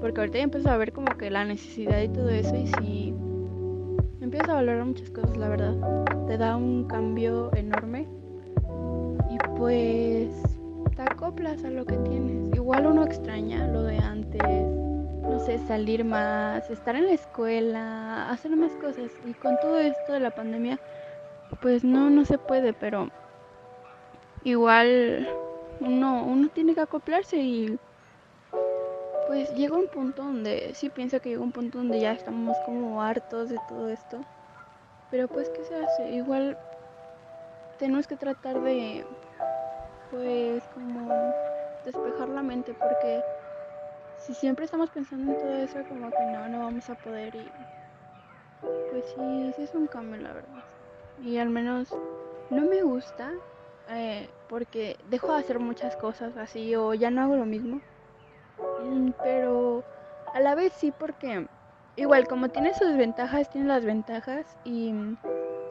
Porque 0.00 0.20
ahorita 0.20 0.38
ya 0.38 0.44
empiezo 0.44 0.70
a 0.70 0.76
ver 0.76 0.92
como 0.92 1.18
que 1.18 1.28
la 1.28 1.44
necesidad 1.44 2.00
y 2.02 2.08
todo 2.08 2.28
eso. 2.28 2.54
Y 2.54 2.68
si 2.68 3.14
empiezas 4.20 4.50
a 4.50 4.54
valorar 4.54 4.84
muchas 4.84 5.10
cosas, 5.10 5.36
la 5.36 5.48
verdad. 5.48 5.74
Te 6.28 6.38
da 6.38 6.56
un 6.56 6.84
cambio 6.84 7.50
enorme. 7.56 8.06
Y 9.28 9.38
pues 9.58 10.28
te 10.94 11.02
acoplas 11.02 11.64
a 11.64 11.70
lo 11.70 11.84
que 11.84 11.96
tienes. 11.96 12.54
Igual 12.54 12.86
uno 12.86 13.02
extraña 13.02 13.66
lo 13.66 13.82
de 13.82 13.98
antes. 13.98 14.83
Salir 15.44 16.04
más, 16.06 16.70
estar 16.70 16.96
en 16.96 17.06
la 17.06 17.12
escuela, 17.12 18.30
hacer 18.30 18.56
más 18.56 18.72
cosas. 18.72 19.10
Y 19.26 19.34
con 19.34 19.58
todo 19.60 19.78
esto 19.78 20.14
de 20.14 20.20
la 20.20 20.30
pandemia, 20.30 20.78
pues 21.60 21.84
no, 21.84 22.08
no 22.08 22.24
se 22.24 22.38
puede, 22.38 22.72
pero 22.72 23.10
igual 24.42 25.28
uno, 25.80 26.24
uno 26.24 26.48
tiene 26.48 26.74
que 26.74 26.80
acoplarse 26.80 27.36
y 27.36 27.78
pues 29.26 29.54
llega 29.54 29.76
un 29.76 29.88
punto 29.88 30.24
donde, 30.24 30.72
sí 30.74 30.88
pienso 30.88 31.20
que 31.20 31.30
llega 31.30 31.42
un 31.42 31.52
punto 31.52 31.76
donde 31.76 32.00
ya 32.00 32.12
estamos 32.12 32.56
como 32.64 33.02
hartos 33.02 33.50
de 33.50 33.58
todo 33.68 33.90
esto. 33.90 34.20
Pero 35.10 35.28
pues, 35.28 35.50
¿qué 35.50 35.62
se 35.64 35.76
hace? 35.76 36.10
Igual 36.10 36.56
tenemos 37.78 38.06
que 38.06 38.16
tratar 38.16 38.60
de, 38.62 39.04
pues, 40.10 40.64
como 40.72 41.14
despejar 41.84 42.28
la 42.30 42.42
mente 42.42 42.72
porque 42.72 43.22
si 44.26 44.34
siempre 44.34 44.64
estamos 44.64 44.90
pensando 44.90 45.32
en 45.32 45.38
todo 45.38 45.56
eso, 45.56 45.78
como 45.88 46.10
que 46.10 46.24
no, 46.32 46.48
no 46.48 46.60
vamos 46.60 46.88
a 46.88 46.94
poder 46.94 47.34
y 47.34 47.44
pues 48.90 49.04
sí, 49.14 49.52
sí 49.56 49.62
es 49.62 49.74
un 49.74 49.86
cambio, 49.86 50.20
la 50.20 50.32
verdad. 50.32 50.64
Y 51.22 51.36
al 51.36 51.50
menos 51.50 51.88
no 52.50 52.62
me 52.62 52.82
gusta 52.82 53.32
eh, 53.90 54.28
porque 54.48 54.96
dejo 55.10 55.32
de 55.32 55.40
hacer 55.40 55.58
muchas 55.58 55.96
cosas 55.96 56.36
así 56.36 56.74
o 56.74 56.94
ya 56.94 57.10
no 57.10 57.22
hago 57.22 57.36
lo 57.36 57.44
mismo. 57.44 57.80
Mm, 58.82 59.10
pero 59.22 59.84
a 60.32 60.40
la 60.40 60.54
vez 60.54 60.72
sí 60.72 60.92
porque 60.98 61.46
igual 61.96 62.26
como 62.26 62.48
tiene 62.48 62.74
sus 62.74 62.96
ventajas, 62.96 63.50
tiene 63.50 63.68
las 63.68 63.84
ventajas 63.84 64.46
y 64.64 64.94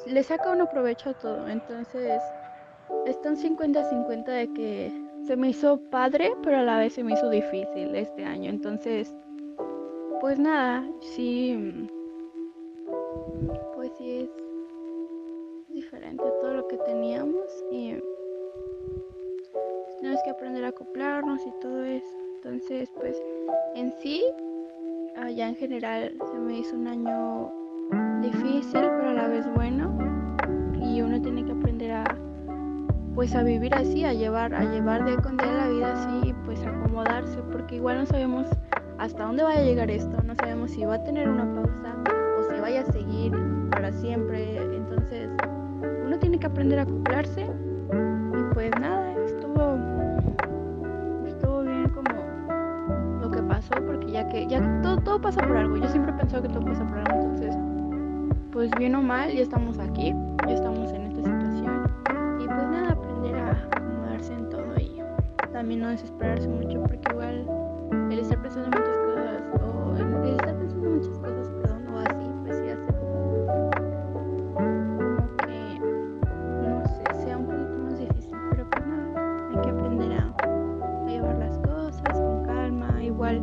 le 0.06 0.24
saca 0.24 0.52
uno 0.52 0.70
provecho 0.70 1.10
a 1.10 1.14
todo. 1.14 1.48
Entonces 1.48 2.22
está 3.08 3.30
un 3.30 3.38
50-50 3.38 4.26
de 4.26 4.48
que 4.48 5.03
se 5.26 5.36
me 5.38 5.50
hizo 5.50 5.80
padre, 5.90 6.34
pero 6.44 6.58
a 6.58 6.64
la 6.64 6.78
vez 6.78 6.94
se 6.94 7.04
me 7.04 7.14
hizo 7.14 7.30
difícil 7.30 7.96
este 7.96 8.26
año. 8.26 8.50
Entonces, 8.50 9.16
pues 10.20 10.38
nada, 10.40 10.86
sí, 11.02 11.88
pues 13.76 13.92
sí 13.98 14.20
es 14.22 14.30
diferente 15.70 16.24
a 16.24 16.40
todo 16.40 16.54
lo 16.54 16.68
que 16.68 16.78
teníamos 16.80 17.46
y 17.72 17.96
tenemos 20.00 20.22
que 20.24 20.30
aprender 20.30 20.66
a 20.66 20.70
acoplarnos 20.70 21.46
y 21.46 21.52
todo 21.62 21.84
eso. 21.84 22.18
Entonces, 22.36 22.90
pues 23.00 23.22
en 23.76 23.92
sí, 24.02 24.24
ya 25.36 25.48
en 25.48 25.56
general 25.56 26.18
se 26.32 26.38
me 26.38 26.60
hizo 26.60 26.76
un 26.76 26.88
año 26.88 27.52
difícil, 28.22 28.82
pero 28.82 29.10
a 29.10 29.14
la 29.14 29.28
vez 29.30 29.46
bueno. 29.54 29.98
Y 30.82 31.02
uno 31.02 31.22
tiene 31.22 31.43
pues 33.16 33.36
a 33.36 33.44
vivir 33.44 33.74
así, 33.76 34.06
a 34.06 34.14
llevar, 34.14 34.54
a 34.54 34.64
llevar 34.64 35.06
de 35.06 35.16
con 35.18 35.38
día 35.38 35.54
la 35.54 35.68
vida 35.68 35.94
así 35.94 36.30
y 36.30 36.34
pues 36.46 36.64
acomodarse, 36.66 37.38
porque 37.52 37.76
igual 37.76 38.00
no 38.00 38.06
sabemos 38.06 38.48
hasta 38.98 39.26
dónde 39.26 39.44
vaya 39.44 39.60
a 39.60 39.64
llegar 39.64 39.92
esto, 39.92 40.22
no 40.24 40.36
sabemos 40.36 40.72
si 40.72 40.84
va 40.86 40.96
a 40.96 41.04
tener 41.04 41.30
una 41.30 41.46
pausa 41.54 41.96
o 42.40 42.44
si 42.44 42.60
vaya 42.60 42.82
a 42.82 42.92
seguir 42.92 43.34
para 43.70 43.92
siempre, 43.92 44.58
entonces 44.76 45.30
uno 46.06 46.18
tiene 46.20 46.40
que 46.40 46.48
aprender 46.48 46.80
a 46.80 46.84
acoplarse 46.84 47.42
y 47.44 48.54
pues 48.54 48.72
nada, 48.80 49.14
estuvo 49.26 49.78
estuvo 51.28 51.62
bien 51.62 51.90
como 51.90 53.20
lo 53.22 53.32
que 53.32 53.42
pasó, 53.44 53.74
porque 53.86 54.12
ya 54.12 54.28
que 54.30 54.48
ya 54.48 54.82
todo, 54.82 54.98
todo 54.98 55.22
pasa 55.22 55.42
por 55.42 55.58
algo, 55.58 55.78
yo 55.78 55.88
siempre 55.90 56.12
he 56.14 56.16
pensado 56.16 56.44
que 56.44 56.50
todo 56.50 56.66
pasa 56.66 56.86
por 56.88 56.98
algo, 56.98 57.22
entonces 57.22 57.56
pues 58.54 58.70
bien 58.78 58.94
o 58.96 59.02
mal, 59.02 59.32
ya 59.32 59.42
estamos 59.42 59.80
aquí, 59.80 60.14
ya 60.48 60.54
estamos 60.54 60.92
en 60.92 61.02
esta 61.04 61.24
situación. 61.24 61.84
Y 62.40 62.46
pues 62.46 62.68
nada, 62.68 62.93
también 65.54 65.82
no 65.82 65.90
desesperarse 65.90 66.48
mucho 66.48 66.82
porque 66.82 67.00
igual 67.12 67.48
el 68.12 68.20
estar 68.20 68.42
pensando 68.42 68.76
en 68.76 68.84
muchas 68.84 68.98
cosas 68.98 69.44
o 69.62 69.96
el, 69.96 70.32
estar 70.32 70.58
pensando 70.58 70.88
en 70.88 70.96
muchas 70.96 71.18
cosas, 71.20 71.50
perdón, 71.62 71.88
o 71.94 72.00
así, 72.00 72.26
pues 72.44 72.58
sí 72.58 72.70
hace 72.70 72.92
como, 72.98 73.46
que, 75.38 75.80
no 76.68 76.86
sé, 76.88 77.04
sea 77.24 77.38
un 77.38 77.46
poquito 77.46 77.78
más 77.78 78.00
difícil, 78.00 78.38
pero 78.50 78.68
pues 78.72 78.88
nada, 78.88 79.50
hay 79.52 79.62
que 79.62 79.70
aprender 79.70 80.12
a, 80.14 80.36
a 80.42 81.08
llevar 81.08 81.38
las 81.38 81.58
cosas 81.60 82.20
con 82.20 82.44
calma, 82.46 83.04
igual, 83.04 83.42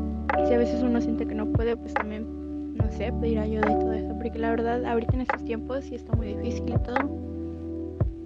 si 0.48 0.52
a 0.52 0.58
veces 0.58 0.82
uno 0.82 1.00
siente 1.00 1.26
que 1.26 1.34
no 1.36 1.46
puede, 1.52 1.76
pues 1.76 1.94
también, 1.94 2.26
no 2.74 2.90
sé, 2.90 3.12
pedir 3.20 3.38
ayuda 3.38 3.70
y 3.70 3.78
todo 3.78 3.92
eso, 3.92 4.12
porque 4.20 4.36
la 4.36 4.50
verdad, 4.50 4.84
ahorita 4.84 5.14
en 5.14 5.20
estos 5.20 5.44
tiempos 5.44 5.84
sí 5.84 5.94
está 5.94 6.12
muy 6.16 6.34
difícil 6.34 6.70
y 6.70 6.78
todo. 6.82 6.96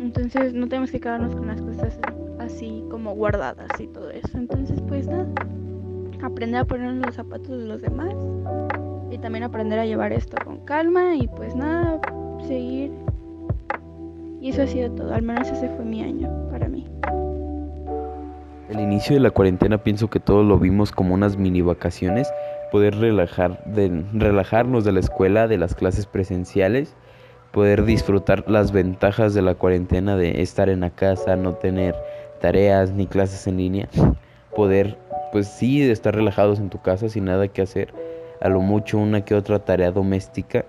Entonces 0.01 0.55
no 0.55 0.69
tenemos 0.69 0.91
que 0.91 1.01
quedarnos 1.01 1.37
con 1.37 1.47
las 1.47 1.61
cosas 1.61 1.99
así 1.99 2.24
como 2.91 3.15
guardadas 3.15 3.69
y 3.81 3.87
todo 3.87 4.11
eso. 4.11 4.37
Entonces 4.37 4.81
pues 4.87 5.07
nada, 5.07 5.27
aprender 6.23 6.61
a 6.61 6.65
ponernos 6.65 7.07
los 7.07 7.15
zapatos 7.15 7.49
de 7.49 7.65
los 7.65 7.81
demás 7.81 8.15
y 9.11 9.19
también 9.19 9.45
aprender 9.45 9.79
a 9.79 9.87
llevar 9.87 10.13
esto 10.13 10.37
con 10.45 10.65
calma 10.65 11.15
y 11.17 11.27
pues 11.29 11.55
nada, 11.55 12.01
seguir. 12.47 12.93
Y 14.41 14.51
eso 14.51 14.63
ha 14.63 14.67
sido 14.67 14.91
todo, 14.93 15.15
al 15.15 15.23
menos 15.23 15.49
ese 15.49 15.69
fue 15.71 15.85
mi 15.85 16.03
año 16.03 16.31
para 16.51 16.69
mí. 16.69 16.87
El 18.69 18.81
inicio 18.81 19.15
de 19.15 19.21
la 19.21 19.31
cuarentena 19.31 19.79
pienso 19.79 20.11
que 20.11 20.21
todos 20.21 20.45
lo 20.45 20.59
vimos 20.59 20.93
como 20.93 21.15
unas 21.15 21.39
mini 21.39 21.63
vacaciones, 21.63 22.31
poder 22.71 22.97
relajar, 22.97 23.65
de, 23.65 24.05
relajarnos 24.13 24.85
de 24.85 24.93
la 24.93 25.01
escuela, 25.01 25.49
de 25.49 25.59
las 25.59 25.75
clases 25.75 26.07
presenciales 26.07 26.95
poder 27.55 27.85
disfrutar 27.85 28.45
las 28.51 28.73
ventajas 28.73 29.33
de 29.33 29.41
la 29.41 29.55
cuarentena 29.55 30.17
de 30.17 30.43
estar 30.43 30.69
en 30.69 30.81
la 30.81 30.91
casa, 30.91 31.37
no 31.37 31.55
tener 31.55 31.95
tareas 32.45 32.91
ni 32.91 33.07
clases 33.07 33.47
en 33.47 33.57
línea, 33.57 33.89
poder 34.55 34.99
pues 35.33 35.49
sí 35.49 35.81
estar 35.81 36.15
relajados 36.15 36.59
en 36.59 36.69
tu 36.69 36.79
casa 36.83 37.09
sin 37.09 37.25
nada 37.25 37.49
que 37.49 37.63
hacer, 37.63 37.95
a 38.43 38.51
lo 38.51 38.61
mucho 38.61 38.99
una 38.99 39.25
que 39.25 39.35
otra 39.35 39.61
tarea 39.61 39.91
doméstica, 39.91 40.67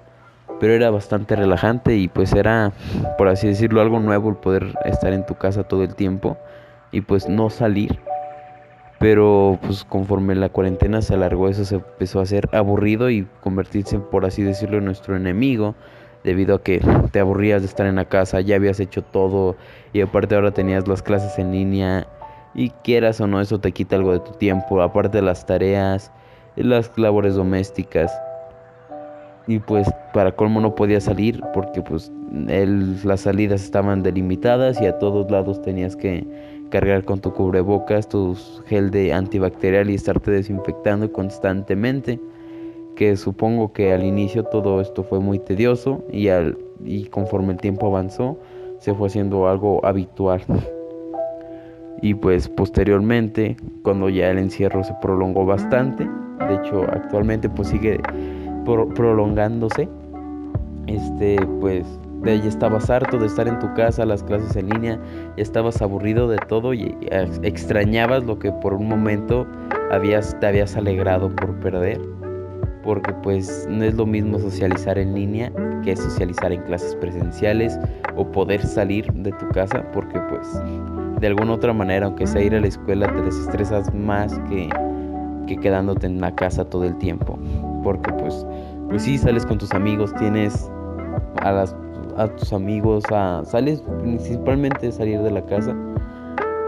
pero 0.61 0.71
era 0.71 0.89
bastante 0.89 1.35
relajante 1.35 1.97
y 1.97 2.07
pues 2.07 2.31
era 2.31 2.71
por 3.17 3.27
así 3.27 3.47
decirlo 3.47 3.81
algo 3.81 3.99
nuevo 3.99 4.29
el 4.29 4.37
poder 4.37 4.73
estar 4.85 5.11
en 5.11 5.25
tu 5.25 5.35
casa 5.35 5.65
todo 5.65 5.83
el 5.83 5.95
tiempo 5.95 6.37
y 6.93 7.01
pues 7.01 7.27
no 7.27 7.49
salir. 7.49 7.99
Pero 8.97 9.59
pues 9.61 9.83
conforme 9.83 10.33
la 10.35 10.47
cuarentena 10.47 11.01
se 11.01 11.13
alargó 11.13 11.49
eso 11.49 11.65
se 11.65 11.75
empezó 11.75 12.21
a 12.21 12.23
hacer 12.23 12.47
aburrido 12.53 13.09
y 13.09 13.27
convertirse 13.41 13.99
por 13.99 14.25
así 14.25 14.43
decirlo 14.43 14.77
en 14.77 14.85
nuestro 14.85 15.17
enemigo 15.17 15.75
debido 16.25 16.55
a 16.55 16.63
que 16.63 16.81
te 17.11 17.19
aburrías 17.19 17.61
de 17.61 17.67
estar 17.67 17.85
en 17.85 17.95
la 17.95 18.05
casa, 18.05 18.41
ya 18.41 18.55
habías 18.55 18.79
hecho 18.79 19.03
todo 19.03 19.55
y 19.93 20.01
aparte 20.01 20.35
ahora 20.35 20.51
tenías 20.51 20.87
las 20.87 21.01
clases 21.01 21.37
en 21.37 21.51
línea 21.51 22.07
y 22.55 22.71
quieras 22.83 23.21
o 23.21 23.27
no 23.27 23.39
eso 23.39 23.59
te 23.59 23.71
quita 23.71 23.95
algo 23.95 24.11
de 24.11 24.19
tu 24.19 24.31
tiempo, 24.31 24.81
aparte 24.81 25.19
de 25.19 25.21
las 25.21 25.45
tareas, 25.45 26.11
las 26.55 26.91
labores 26.97 27.35
domésticas. 27.35 28.11
Y 29.47 29.59
pues 29.59 29.87
para 30.11 30.31
colmo 30.31 30.59
no 30.59 30.73
podía 30.73 30.99
salir 30.99 31.39
porque 31.53 31.81
pues 31.83 32.11
las 32.31 33.21
salidas 33.21 33.63
estaban 33.63 34.01
delimitadas 34.01 34.81
y 34.81 34.87
a 34.87 34.97
todos 34.97 35.29
lados 35.29 35.61
tenías 35.61 35.95
que 35.95 36.25
cargar 36.71 37.05
con 37.05 37.19
tu 37.21 37.31
cubrebocas, 37.31 38.09
tu 38.09 38.35
gel 38.65 38.89
de 38.89 39.13
antibacterial 39.13 39.91
y 39.91 39.93
estarte 39.93 40.31
desinfectando 40.31 41.11
constantemente 41.11 42.19
que 42.95 43.15
supongo 43.17 43.73
que 43.73 43.93
al 43.93 44.03
inicio 44.03 44.43
todo 44.43 44.81
esto 44.81 45.03
fue 45.03 45.19
muy 45.19 45.39
tedioso 45.39 46.03
y, 46.11 46.29
al, 46.29 46.57
y 46.83 47.05
conforme 47.05 47.53
el 47.53 47.59
tiempo 47.59 47.87
avanzó 47.87 48.37
se 48.79 48.93
fue 48.93 49.07
haciendo 49.07 49.47
algo 49.47 49.85
habitual. 49.85 50.41
Y 52.01 52.13
pues 52.13 52.49
posteriormente, 52.49 53.55
cuando 53.81 54.09
ya 54.09 54.29
el 54.29 54.37
encierro 54.37 54.83
se 54.83 54.93
prolongó 55.01 55.45
bastante, 55.45 56.07
de 56.47 56.55
hecho 56.55 56.83
actualmente 56.83 57.49
pues 57.49 57.69
sigue 57.69 57.99
pro 58.65 58.89
prolongándose, 58.89 59.87
este 60.87 61.37
pues 61.61 61.85
de 62.21 62.39
ya 62.41 62.49
estabas 62.49 62.89
harto 62.89 63.17
de 63.17 63.27
estar 63.27 63.47
en 63.47 63.59
tu 63.59 63.73
casa, 63.75 64.05
las 64.05 64.23
clases 64.23 64.55
en 64.55 64.69
línea, 64.69 64.99
ya 65.37 65.43
estabas 65.43 65.81
aburrido 65.81 66.27
de 66.27 66.37
todo 66.37 66.73
y 66.73 66.95
extrañabas 67.43 68.23
lo 68.25 68.39
que 68.39 68.51
por 68.51 68.73
un 68.73 68.87
momento 68.87 69.47
habías, 69.91 70.37
te 70.39 70.47
habías 70.47 70.75
alegrado 70.75 71.29
por 71.29 71.53
perder 71.59 71.99
porque 72.85 73.11
pues 73.23 73.67
no 73.69 73.83
es 73.83 73.95
lo 73.95 74.05
mismo 74.05 74.39
socializar 74.39 74.97
en 74.97 75.15
línea 75.15 75.51
que 75.83 75.95
socializar 75.97 76.51
en 76.51 76.61
clases 76.61 76.95
presenciales 76.95 77.77
o 78.15 78.31
poder 78.31 78.65
salir 78.65 79.11
de 79.11 79.31
tu 79.31 79.49
casa 79.49 79.83
porque 79.91 80.19
pues 80.29 80.47
de 81.19 81.27
alguna 81.27 81.53
otra 81.53 81.73
manera 81.73 82.05
aunque 82.05 82.27
sea 82.27 82.43
ir 82.43 82.55
a 82.55 82.61
la 82.61 82.67
escuela 82.67 83.11
te 83.13 83.21
desestresas 83.23 83.93
más 83.93 84.39
que, 84.47 84.69
que 85.47 85.57
quedándote 85.57 86.05
en 86.05 86.21
la 86.21 86.33
casa 86.35 86.63
todo 86.63 86.85
el 86.85 86.95
tiempo 86.99 87.37
porque 87.83 88.13
pues 88.13 88.45
pues 88.89 89.03
sí 89.03 89.17
sales 89.17 89.45
con 89.45 89.57
tus 89.57 89.73
amigos 89.73 90.13
tienes 90.15 90.69
a 91.41 91.51
las 91.51 91.75
a 92.17 92.27
tus 92.27 92.53
amigos 92.53 93.03
a 93.11 93.43
sales 93.45 93.83
principalmente 94.01 94.91
salir 94.91 95.21
de 95.21 95.31
la 95.31 95.45
casa 95.45 95.75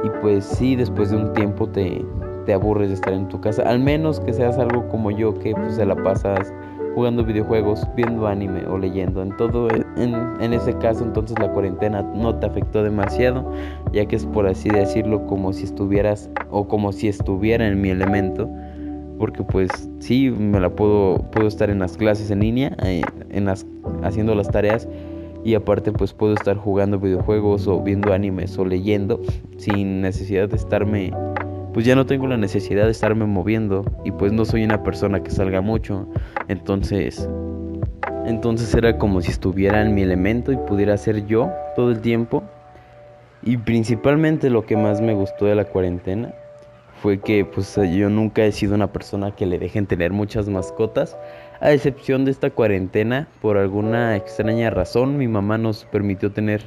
y 0.04 0.10
pues 0.22 0.46
sí 0.46 0.76
después 0.76 1.12
de 1.12 1.18
un 1.18 1.34
tiempo 1.34 1.68
te 1.68 2.04
te 2.48 2.54
aburres 2.54 2.88
de 2.88 2.96
estar 2.96 3.14
en 3.14 3.28
tu 3.28 3.40
casa. 3.42 3.62
Al 3.64 3.80
menos 3.80 4.22
que 4.22 4.34
seas 4.34 4.58
algo 4.58 4.88
como 4.88 5.12
yo, 5.12 5.38
que 5.38 5.52
pues 5.52 5.76
se 5.76 5.86
la 5.86 5.96
pasas 5.96 6.52
jugando 6.96 7.24
videojuegos, 7.24 7.86
viendo 7.96 8.26
anime 8.26 8.66
o 8.66 8.78
leyendo. 8.78 9.22
En 9.22 9.36
todo, 9.36 9.68
en, 9.70 10.16
en, 10.40 10.54
ese 10.54 10.74
caso, 10.80 11.04
entonces 11.04 11.38
la 11.40 11.52
cuarentena 11.52 12.02
no 12.02 12.34
te 12.36 12.48
afectó 12.48 12.84
demasiado, 12.84 13.52
ya 13.92 14.06
que 14.06 14.16
es 14.16 14.26
por 14.26 14.48
así 14.48 14.70
decirlo 14.70 15.28
como 15.28 15.52
si 15.52 15.66
estuvieras 15.66 16.30
o 16.50 16.70
como 16.70 16.94
si 16.94 17.10
estuviera 17.10 17.68
en 17.68 17.82
mi 17.82 17.90
elemento. 17.90 18.50
Porque 19.20 19.44
pues 19.44 19.70
sí, 20.00 20.32
me 20.32 20.62
la 20.62 20.70
puedo, 20.70 21.18
puedo 21.32 21.48
estar 21.48 21.70
en 21.70 21.80
las 21.80 21.98
clases 21.98 22.32
en 22.32 22.40
línea, 22.40 22.78
eh, 22.82 23.02
en 23.30 23.44
las, 23.44 23.68
haciendo 24.04 24.34
las 24.36 24.50
tareas 24.50 24.88
y 25.44 25.54
aparte 25.56 25.92
pues 25.92 26.14
puedo 26.14 26.34
estar 26.34 26.56
jugando 26.56 26.98
videojuegos 26.98 27.68
o 27.68 27.82
viendo 27.82 28.14
animes 28.14 28.58
o 28.58 28.66
leyendo 28.66 29.22
sin 29.58 30.02
necesidad 30.02 30.50
de 30.50 30.56
estarme 30.56 31.12
pues 31.78 31.86
ya 31.86 31.94
no 31.94 32.08
tengo 32.08 32.26
la 32.26 32.38
necesidad 32.38 32.86
de 32.86 32.92
estarme 32.92 33.28
moviendo 33.28 33.86
y 34.04 34.10
pues 34.10 34.34
no 34.34 34.46
soy 34.46 34.64
una 34.64 34.82
persona 34.82 35.22
que 35.22 35.30
salga 35.30 35.62
mucho. 35.62 36.08
Entonces, 36.48 37.30
entonces 38.26 38.74
era 38.74 38.98
como 38.98 39.22
si 39.22 39.30
estuviera 39.30 39.84
en 39.84 39.94
mi 39.94 40.02
elemento 40.02 40.52
y 40.52 40.58
pudiera 40.58 40.98
ser 40.98 41.28
yo 41.28 41.52
todo 41.76 41.92
el 41.92 42.02
tiempo. 42.02 42.44
Y 43.44 43.58
principalmente 43.58 44.50
lo 44.50 44.66
que 44.66 44.76
más 44.76 45.02
me 45.02 45.14
gustó 45.14 45.46
de 45.46 45.54
la 45.54 45.66
cuarentena 45.66 46.34
fue 47.04 47.20
que 47.20 47.46
pues 47.46 47.76
yo 47.76 48.10
nunca 48.10 48.44
he 48.44 48.52
sido 48.52 48.74
una 48.74 48.92
persona 48.92 49.36
que 49.36 49.46
le 49.46 49.60
dejen 49.60 49.86
tener 49.86 50.12
muchas 50.12 50.50
mascotas, 50.50 51.16
a 51.60 51.74
excepción 51.74 52.26
de 52.26 52.32
esta 52.32 52.50
cuarentena, 52.50 53.28
por 53.40 53.56
alguna 53.56 54.16
extraña 54.16 54.72
razón 54.72 55.16
mi 55.20 55.28
mamá 55.28 55.60
nos 55.60 55.86
permitió 55.86 56.32
tener 56.32 56.64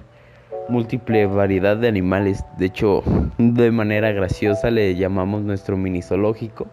múltiple 0.69 1.27
variedad 1.27 1.77
de 1.77 1.89
animales. 1.89 2.45
De 2.59 2.67
hecho, 2.67 3.03
de 3.39 3.71
manera 3.71 4.13
graciosa 4.13 4.71
le 4.71 4.95
llamamos 4.95 5.43
nuestro 5.43 5.77
mini 5.77 6.03
zoológico, 6.03 6.67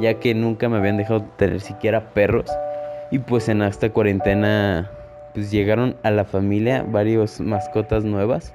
ya 0.00 0.14
que 0.14 0.34
nunca 0.34 0.68
me 0.68 0.78
habían 0.78 0.96
dejado 0.96 1.22
tener 1.36 1.60
siquiera 1.60 2.10
perros. 2.10 2.50
Y 3.10 3.18
pues 3.20 3.48
en 3.48 3.62
esta 3.62 3.90
cuarentena 3.90 4.90
pues 5.34 5.50
llegaron 5.50 5.96
a 6.02 6.10
la 6.10 6.24
familia 6.24 6.82
varios 6.82 7.40
mascotas 7.40 8.04
nuevas, 8.04 8.54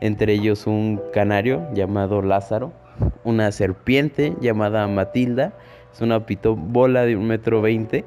entre 0.00 0.34
ellos 0.34 0.66
un 0.66 1.00
canario 1.12 1.66
llamado 1.72 2.22
Lázaro, 2.22 2.72
una 3.24 3.50
serpiente 3.50 4.34
llamada 4.40 4.86
Matilda, 4.88 5.54
es 5.92 6.00
una 6.02 6.22
bola 6.44 7.06
de 7.06 7.16
un 7.16 7.26
metro 7.26 7.62
veinte, 7.62 8.04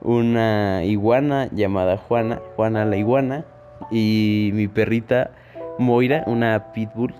una 0.00 0.82
iguana 0.84 1.48
llamada 1.52 1.98
Juana, 1.98 2.40
Juana 2.56 2.84
la 2.84 2.96
iguana, 2.96 3.44
y 3.90 4.50
mi 4.54 4.66
perrita 4.68 5.30
Moira, 5.78 6.24
una 6.26 6.72
pitbull. 6.72 7.14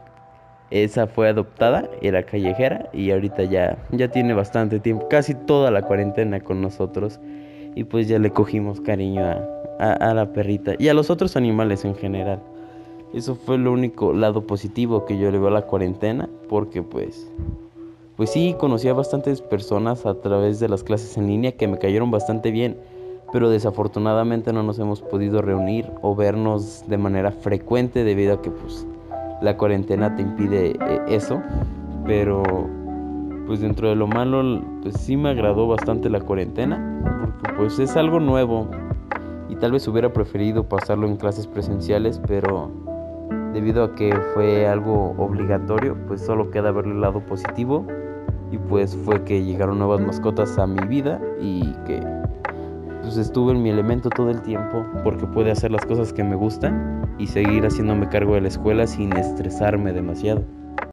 Esa 0.70 1.06
fue 1.06 1.28
adoptada, 1.28 1.88
era 2.00 2.22
callejera 2.22 2.88
y 2.94 3.10
ahorita 3.10 3.44
ya, 3.44 3.76
ya 3.90 4.08
tiene 4.08 4.32
bastante 4.32 4.80
tiempo, 4.80 5.06
casi 5.08 5.34
toda 5.34 5.70
la 5.70 5.82
cuarentena 5.82 6.40
con 6.40 6.62
nosotros. 6.62 7.20
Y 7.74 7.84
pues 7.84 8.08
ya 8.08 8.18
le 8.18 8.30
cogimos 8.30 8.80
cariño 8.80 9.22
a, 9.22 9.92
a, 9.92 10.14
la 10.14 10.32
perrita 10.32 10.74
y 10.78 10.88
a 10.88 10.94
los 10.94 11.10
otros 11.10 11.36
animales 11.36 11.84
en 11.84 11.94
general. 11.94 12.40
Eso 13.12 13.34
fue 13.34 13.58
lo 13.58 13.72
único 13.72 14.12
lado 14.12 14.46
positivo 14.46 15.04
que 15.04 15.18
yo 15.18 15.30
le 15.30 15.38
veo 15.38 15.48
a 15.48 15.52
la 15.52 15.62
cuarentena, 15.62 16.28
porque 16.48 16.82
pues, 16.82 17.30
pues 18.16 18.30
sí, 18.30 18.54
conocí 18.58 18.88
a 18.88 18.94
bastantes 18.94 19.42
personas 19.42 20.06
a 20.06 20.14
través 20.14 20.60
de 20.60 20.68
las 20.68 20.82
clases 20.82 21.18
en 21.18 21.26
línea 21.26 21.52
que 21.52 21.68
me 21.68 21.78
cayeron 21.78 22.10
bastante 22.10 22.50
bien 22.50 22.78
pero 23.32 23.50
desafortunadamente 23.50 24.52
no 24.52 24.62
nos 24.62 24.78
hemos 24.78 25.00
podido 25.00 25.42
reunir 25.42 25.90
o 26.02 26.14
vernos 26.14 26.84
de 26.86 26.98
manera 26.98 27.32
frecuente 27.32 28.04
debido 28.04 28.34
a 28.34 28.42
que 28.42 28.50
pues 28.50 28.86
la 29.40 29.56
cuarentena 29.56 30.14
te 30.14 30.22
impide 30.22 30.70
eh, 30.70 31.00
eso, 31.08 31.42
pero 32.06 32.42
pues 33.46 33.60
dentro 33.60 33.88
de 33.88 33.96
lo 33.96 34.06
malo 34.06 34.62
pues 34.82 34.94
sí 35.00 35.16
me 35.16 35.30
agradó 35.30 35.66
bastante 35.66 36.08
la 36.10 36.20
cuarentena 36.20 36.92
porque 37.22 37.52
pues 37.56 37.78
es 37.78 37.96
algo 37.96 38.20
nuevo. 38.20 38.68
Y 39.48 39.56
tal 39.56 39.72
vez 39.72 39.86
hubiera 39.86 40.12
preferido 40.12 40.64
pasarlo 40.68 41.06
en 41.06 41.16
clases 41.16 41.46
presenciales, 41.46 42.20
pero 42.26 42.70
debido 43.52 43.84
a 43.84 43.94
que 43.94 44.14
fue 44.34 44.66
algo 44.66 45.14
obligatorio, 45.18 45.96
pues 46.06 46.22
solo 46.22 46.50
queda 46.50 46.72
verle 46.72 46.94
el 46.94 47.00
lado 47.00 47.20
positivo. 47.20 47.86
Y 48.50 48.58
pues 48.58 48.96
fue 49.04 49.22
que 49.24 49.42
llegaron 49.44 49.78
nuevas 49.78 50.00
mascotas 50.00 50.58
a 50.58 50.66
mi 50.66 50.86
vida 50.86 51.20
y 51.40 51.72
que 51.86 52.00
pues 53.02 53.16
estuve 53.16 53.52
en 53.52 53.62
mi 53.62 53.70
elemento 53.70 54.08
todo 54.08 54.30
el 54.30 54.40
tiempo 54.42 54.86
porque 55.04 55.26
pude 55.26 55.50
hacer 55.50 55.70
las 55.70 55.84
cosas 55.84 56.12
que 56.12 56.24
me 56.24 56.36
gustan 56.36 57.14
y 57.18 57.26
seguir 57.26 57.64
haciéndome 57.64 58.08
cargo 58.08 58.34
de 58.34 58.42
la 58.42 58.48
escuela 58.48 58.86
sin 58.86 59.12
estresarme 59.12 59.92
demasiado. 59.92 60.44